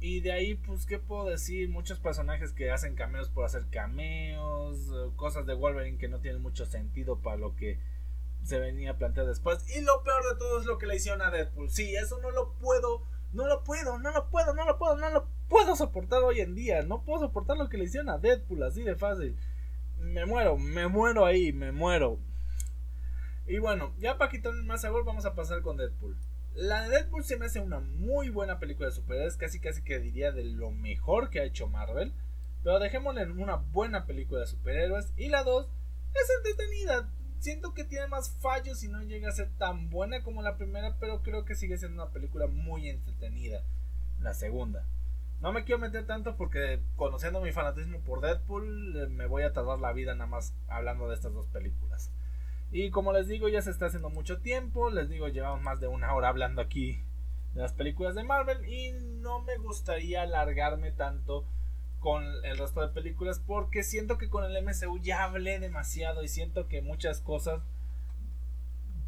[0.00, 1.68] Y de ahí, pues, ¿qué puedo decir?
[1.68, 6.40] Muchos personajes que hacen cameos por hacer cameos, eh, cosas de Wolverine que no tienen
[6.40, 7.78] mucho sentido para lo que
[8.42, 9.68] se venía a plantear después.
[9.76, 11.70] Y lo peor de todo es lo que le hicieron a Deadpool.
[11.70, 15.10] Sí, eso no lo puedo, no lo puedo, no lo puedo, no lo puedo, no
[15.10, 16.82] lo puedo soportar hoy en día.
[16.82, 19.36] No puedo soportar lo que le hicieron a Deadpool así de fácil
[20.00, 22.18] me muero, me muero ahí, me muero.
[23.46, 26.16] Y bueno, ya para quitarle más sabor, vamos a pasar con Deadpool.
[26.54, 29.98] La de Deadpool se me hace una muy buena película de superhéroes, casi casi que
[29.98, 32.12] diría de lo mejor que ha hecho Marvel.
[32.62, 35.12] Pero dejémosle en una buena película de superhéroes.
[35.16, 35.68] Y la 2
[36.14, 37.10] es entretenida.
[37.40, 40.98] Siento que tiene más fallos y no llega a ser tan buena como la primera,
[41.00, 43.62] pero creo que sigue siendo una película muy entretenida.
[44.20, 44.84] La segunda.
[45.40, 49.54] No me quiero meter tanto porque conociendo mi fanatismo por Deadpool eh, me voy a
[49.54, 52.12] tardar la vida nada más hablando de estas dos películas.
[52.72, 54.90] Y como les digo, ya se está haciendo mucho tiempo.
[54.90, 57.02] Les digo, llevamos más de una hora hablando aquí
[57.54, 58.68] de las películas de Marvel.
[58.68, 61.46] Y no me gustaría alargarme tanto
[62.00, 63.40] con el resto de películas.
[63.46, 66.22] Porque siento que con el MCU ya hablé demasiado.
[66.22, 67.62] Y siento que muchas cosas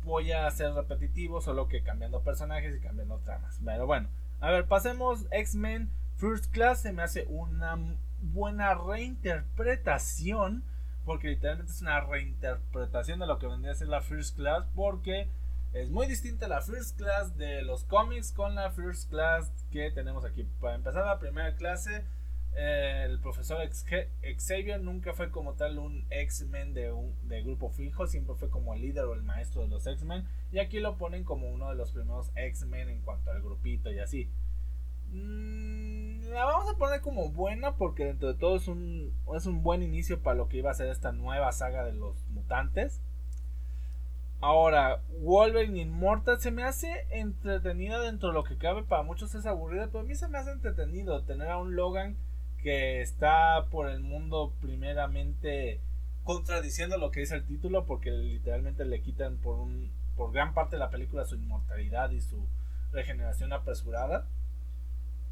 [0.05, 3.61] voy a ser repetitivo, solo que cambiando personajes y cambiando tramas.
[3.65, 4.09] Pero bueno,
[4.41, 6.83] a ver, pasemos X-Men First Class.
[6.83, 7.79] Se me hace una
[8.21, 10.65] buena reinterpretación,
[11.05, 15.29] porque literalmente es una reinterpretación de lo que vendría a ser la First Class, porque
[15.73, 20.25] es muy distinta la First Class de los cómics con la First Class que tenemos
[20.25, 20.47] aquí.
[20.61, 22.05] Para empezar la primera clase,
[22.55, 23.59] el profesor
[24.37, 28.75] Xavier nunca fue como tal un X-Men de, un, de grupo fijo, siempre fue como
[28.75, 30.27] el líder o el maestro de los X-Men.
[30.53, 33.99] Y aquí lo ponen como uno de los primeros X-Men en cuanto al grupito y
[34.01, 34.31] así.
[35.13, 39.63] Mm, la vamos a poner como buena porque dentro de todo es un, es un
[39.63, 43.01] buen inicio para lo que iba a ser esta nueva saga de los mutantes.
[44.43, 48.83] Ahora, Wolverine Immortal se me hace entretenida dentro de lo que cabe.
[48.83, 52.17] Para muchos es aburrida, pero a mí se me hace entretenido tener a un Logan
[52.63, 55.81] que está por el mundo primeramente
[56.25, 60.77] contradiciendo lo que dice el título porque literalmente le quitan por un por gran parte
[60.77, 62.47] de la película su inmortalidad y su
[62.93, 64.27] regeneración apresurada.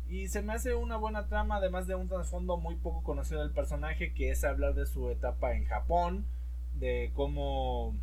[0.09, 3.53] Y se me hace una buena trama, además de un trasfondo muy poco conocido del
[3.53, 6.27] personaje, que es hablar de su etapa en Japón,
[6.75, 7.95] de cómo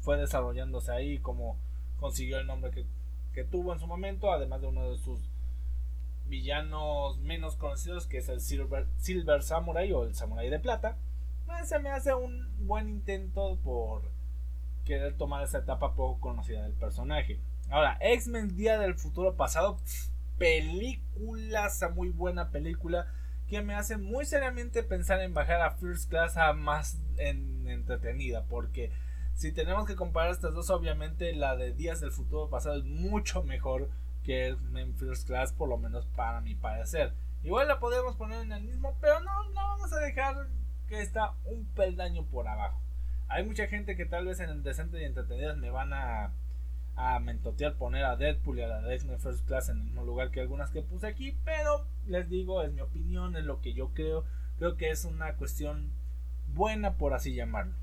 [0.00, 1.56] fue desarrollándose ahí, cómo
[2.00, 2.72] consiguió el nombre
[3.32, 5.20] que, tuvo en su momento, además de uno de sus
[6.34, 10.96] villanos menos conocidos, que es el Silver, Samurai o el Samurai de Plata.
[11.48, 14.10] Eh, se me hace un buen intento por
[14.84, 17.40] querer tomar esa etapa poco conocida del personaje.
[17.70, 19.78] Ahora, X-Men Día del Futuro Pasado,
[20.36, 23.06] peliculaza, muy buena película
[23.46, 28.44] que me hace muy seriamente pensar en bajar a First Class a más en, entretenida,
[28.46, 28.90] porque
[29.34, 33.44] si tenemos que comparar estas dos, obviamente la de Días del Futuro Pasado es mucho
[33.44, 33.90] mejor
[34.24, 37.14] que X-Men First Class, por lo menos para mi parecer.
[37.42, 40.48] Igual la podemos poner en el mismo, pero no, no vamos a dejar
[40.88, 42.80] que está un peldaño por abajo.
[43.28, 46.32] Hay mucha gente que tal vez en Decente y Entretenidas me van a,
[46.96, 50.30] a mentotear poner a Deadpool y a la X-Men First Class en el mismo lugar
[50.30, 53.92] que algunas que puse aquí, pero les digo, es mi opinión, es lo que yo
[53.94, 54.24] creo.
[54.58, 55.90] Creo que es una cuestión
[56.54, 57.74] buena, por así llamarlo.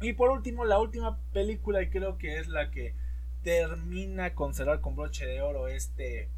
[0.00, 2.94] Y por último, la última película, y creo que es la que
[3.44, 6.30] termina con cerrar con broche de oro este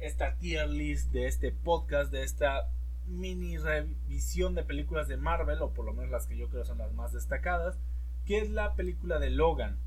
[0.00, 2.68] esta tier list de este podcast, de esta
[3.06, 6.78] mini revisión de películas de Marvel, o por lo menos las que yo creo son
[6.78, 7.78] las más destacadas,
[8.24, 9.78] que es la película de Logan.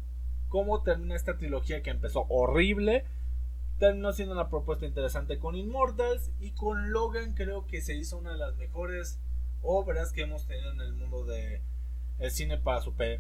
[0.49, 3.05] Cómo termina esta trilogía que empezó horrible,
[3.79, 8.33] terminó siendo una propuesta interesante con Immortals y con Logan creo que se hizo una
[8.33, 9.19] de las mejores
[9.63, 11.61] obras que hemos tenido en el mundo de
[12.19, 13.19] el cine para super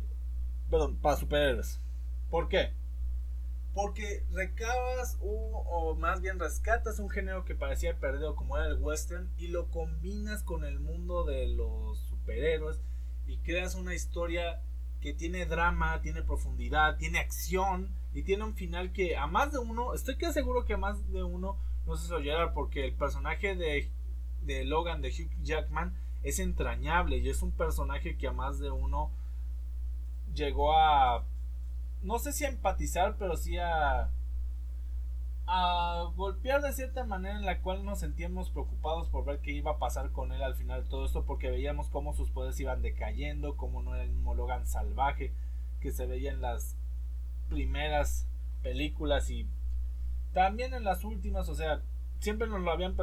[0.69, 1.81] perdón, para superhéroes.
[2.29, 2.71] ¿Por qué?
[3.73, 9.31] Porque recabas o más bien rescatas un género que parecía perdido como era el western
[9.37, 12.81] y lo combinas con el mundo de los superhéroes
[13.25, 14.61] y creas una historia
[15.01, 19.59] que tiene drama, tiene profundidad, tiene acción y tiene un final que a más de
[19.59, 23.55] uno, estoy que seguro que a más de uno no se llorar porque el personaje
[23.55, 23.91] de,
[24.43, 25.93] de Logan, de Hugh Jackman,
[26.23, 29.11] es entrañable y es un personaje que a más de uno
[30.33, 31.25] llegó a
[32.03, 34.09] no sé si a empatizar, pero sí a,
[35.45, 39.71] a golpear de cierta manera en la cual nos sentíamos preocupados por ver qué iba
[39.71, 42.81] a pasar con él al final de todo esto, porque veíamos cómo sus poderes iban
[42.81, 45.33] decayendo, cómo no era el Logan salvaje
[45.79, 46.77] que se veía en las
[47.49, 48.27] primeras
[48.61, 49.47] películas y
[50.33, 51.81] también en las últimas, o sea,
[52.19, 52.95] siempre nos lo habían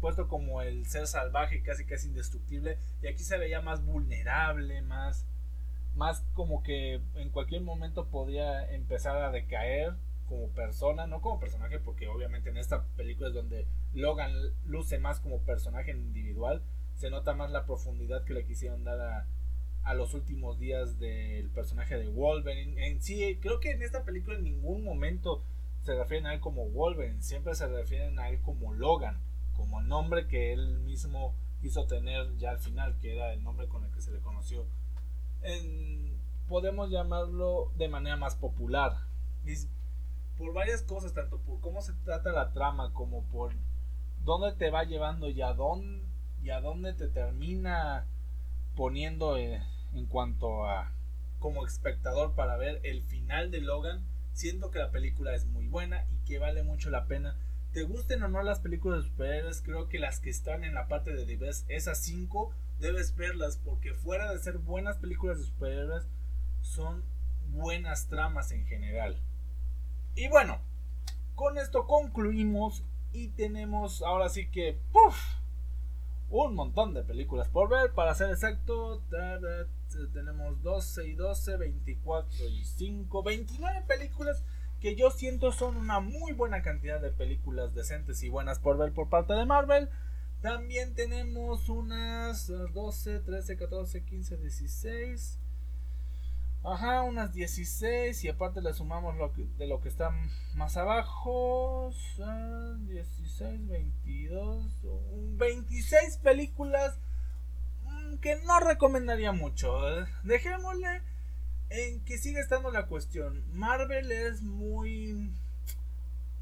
[0.00, 5.26] puesto como el ser salvaje, casi casi indestructible, y aquí se veía más vulnerable, más
[5.96, 9.94] más como que en cualquier momento podía empezar a decaer
[10.28, 14.32] como persona, no como personaje, porque obviamente en esta película es donde Logan
[14.66, 16.62] luce más como personaje individual,
[16.94, 19.26] se nota más la profundidad que le quisieron dar a,
[19.84, 22.86] a los últimos días del personaje de Wolverine.
[22.86, 25.42] En sí, creo que en esta película en ningún momento
[25.82, 29.18] se refieren a él como Wolverine, siempre se refieren a él como Logan,
[29.54, 33.68] como el nombre que él mismo quiso tener ya al final, que era el nombre
[33.68, 34.66] con el que se le conoció
[36.48, 38.92] podemos llamarlo de manera más popular.
[40.38, 43.52] por varias cosas, tanto por cómo se trata la trama como por
[44.24, 46.04] dónde te va llevando y a dónde,
[46.42, 48.06] y a dónde te termina
[48.76, 49.62] poniendo eh,
[49.94, 50.92] en cuanto a
[51.38, 54.04] como espectador para ver el final de Logan.
[54.32, 57.36] Siento que la película es muy buena y que vale mucho la pena.
[57.72, 60.88] Te gusten o no las películas de superhéroes, creo que las que están en la
[60.88, 66.06] parte de Diverse, esas 5 debes verlas porque fuera de ser buenas películas de superhéroes,
[66.60, 67.04] son
[67.48, 69.20] buenas tramas en general.
[70.14, 70.60] Y bueno,
[71.34, 74.78] con esto concluimos y tenemos ahora sí que
[76.28, 77.92] un montón de películas por ver.
[77.92, 79.02] Para ser exacto,
[80.12, 84.44] tenemos 12 y 12, 24 y 5, 29 películas
[84.80, 88.92] que yo siento son una muy buena cantidad de películas decentes y buenas por ver
[88.92, 89.88] por parte de Marvel.
[90.40, 95.38] También tenemos unas 12, 13, 14, 15, 16.
[96.64, 100.10] Ajá, unas 16 y aparte le sumamos lo de lo que está
[100.54, 101.92] más abajo.
[102.86, 104.64] 16, 22,
[105.36, 106.98] 26 películas
[107.84, 109.78] mm, que no recomendaría mucho.
[110.24, 111.02] Dejémosle
[111.70, 113.44] en que sigue estando la cuestión.
[113.52, 115.12] Marvel es muy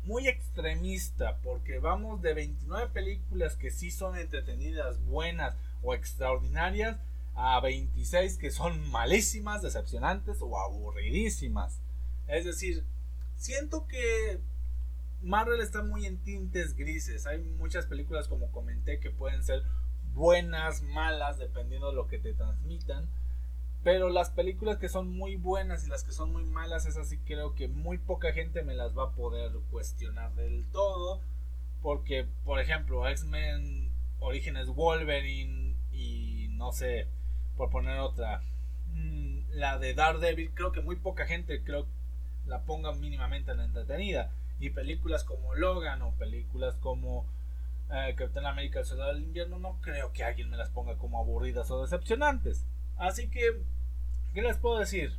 [0.07, 6.99] muy extremista porque vamos de 29 películas que sí son entretenidas, buenas o extraordinarias
[7.35, 11.81] a 26 que son malísimas, decepcionantes o aburridísimas.
[12.29, 12.85] Es decir,
[13.37, 14.41] siento que
[15.23, 17.27] Marvel está muy en tintes grises.
[17.27, 19.63] Hay muchas películas como comenté que pueden ser
[20.13, 23.09] buenas, malas, dependiendo de lo que te transmitan.
[23.85, 27.19] Pero las películas que son muy buenas y las que son muy malas, es así
[27.19, 31.21] creo que muy poca gente me las va a poder cuestionar del todo.
[31.83, 37.07] Porque, por ejemplo, X-Men Orígenes Wolverine y no sé,
[37.59, 38.41] por poner otra,
[38.95, 41.87] mm, la de Daredevil, creo que muy poca gente creo
[42.47, 44.33] la ponga mínimamente en la entretenida.
[44.61, 47.27] Y películas como Logan o películas como
[47.91, 51.19] eh, Captain America el Soldado del Invierno, no creo que alguien me las ponga como
[51.19, 52.65] aburridas o decepcionantes.
[52.97, 53.63] Así que,
[54.33, 55.19] ¿qué les puedo decir?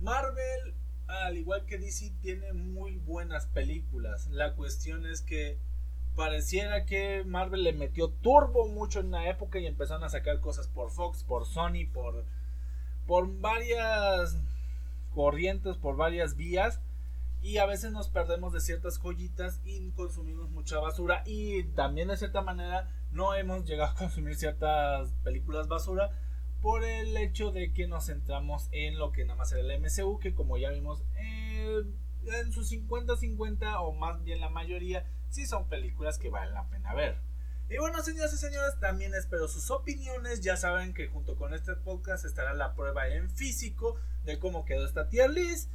[0.00, 0.74] Marvel,
[1.06, 4.28] al igual que DC, tiene muy buenas películas.
[4.28, 5.58] La cuestión es que
[6.14, 10.68] pareciera que Marvel le metió turbo mucho en la época y empezaron a sacar cosas
[10.68, 12.24] por Fox, por Sony, por,
[13.06, 14.36] por varias
[15.14, 16.80] corrientes, por varias vías.
[17.42, 21.22] Y a veces nos perdemos de ciertas joyitas y consumimos mucha basura.
[21.26, 26.10] Y también de cierta manera no hemos llegado a consumir ciertas películas basura
[26.66, 30.18] por el hecho de que nos centramos en lo que nada más era el MCU,
[30.18, 31.84] que como ya vimos eh,
[32.24, 36.92] en sus 50-50 o más bien la mayoría, sí son películas que valen la pena
[36.92, 37.18] ver.
[37.70, 40.40] Y bueno, señoras y señores, también espero sus opiniones.
[40.40, 44.84] Ya saben que junto con este podcast estará la prueba en físico de cómo quedó
[44.84, 45.70] esta tier list.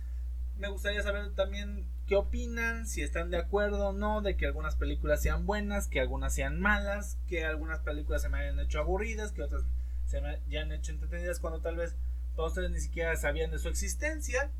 [0.57, 4.75] Me gustaría saber también qué opinan, si están de acuerdo o no, de que algunas
[4.75, 9.31] películas sean buenas, que algunas sean malas, que algunas películas se me hayan hecho aburridas,
[9.31, 9.63] que otras
[10.11, 11.95] se me hayan hecho entretenidas cuando tal vez
[12.35, 14.51] todos ustedes ni siquiera sabían de su existencia.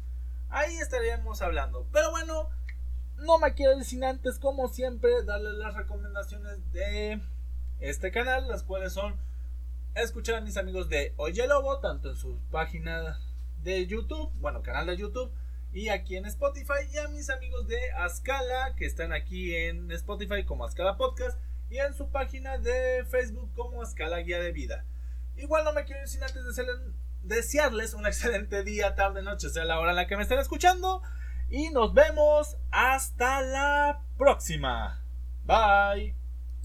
[0.50, 1.86] Ahí estaríamos hablando.
[1.92, 2.50] Pero bueno,
[3.18, 7.20] no me quiero decir antes, como siempre, darles las recomendaciones de
[7.82, 9.16] este canal, las cuales son
[9.94, 13.20] escuchar a mis amigos de Oye Lobo, tanto en su página
[13.62, 15.34] de YouTube, bueno, canal de YouTube,
[15.74, 20.46] y aquí en Spotify, y a mis amigos de Ascala, que están aquí en Spotify
[20.46, 21.38] como Ascala Podcast,
[21.70, 24.86] y en su página de Facebook como Ascala Guía de Vida.
[25.42, 26.66] Igual no me quiero decir antes de
[27.24, 31.02] desearles un excelente día, tarde, noche, sea la hora en la que me estén escuchando.
[31.50, 35.04] Y nos vemos hasta la próxima.
[35.44, 36.21] Bye.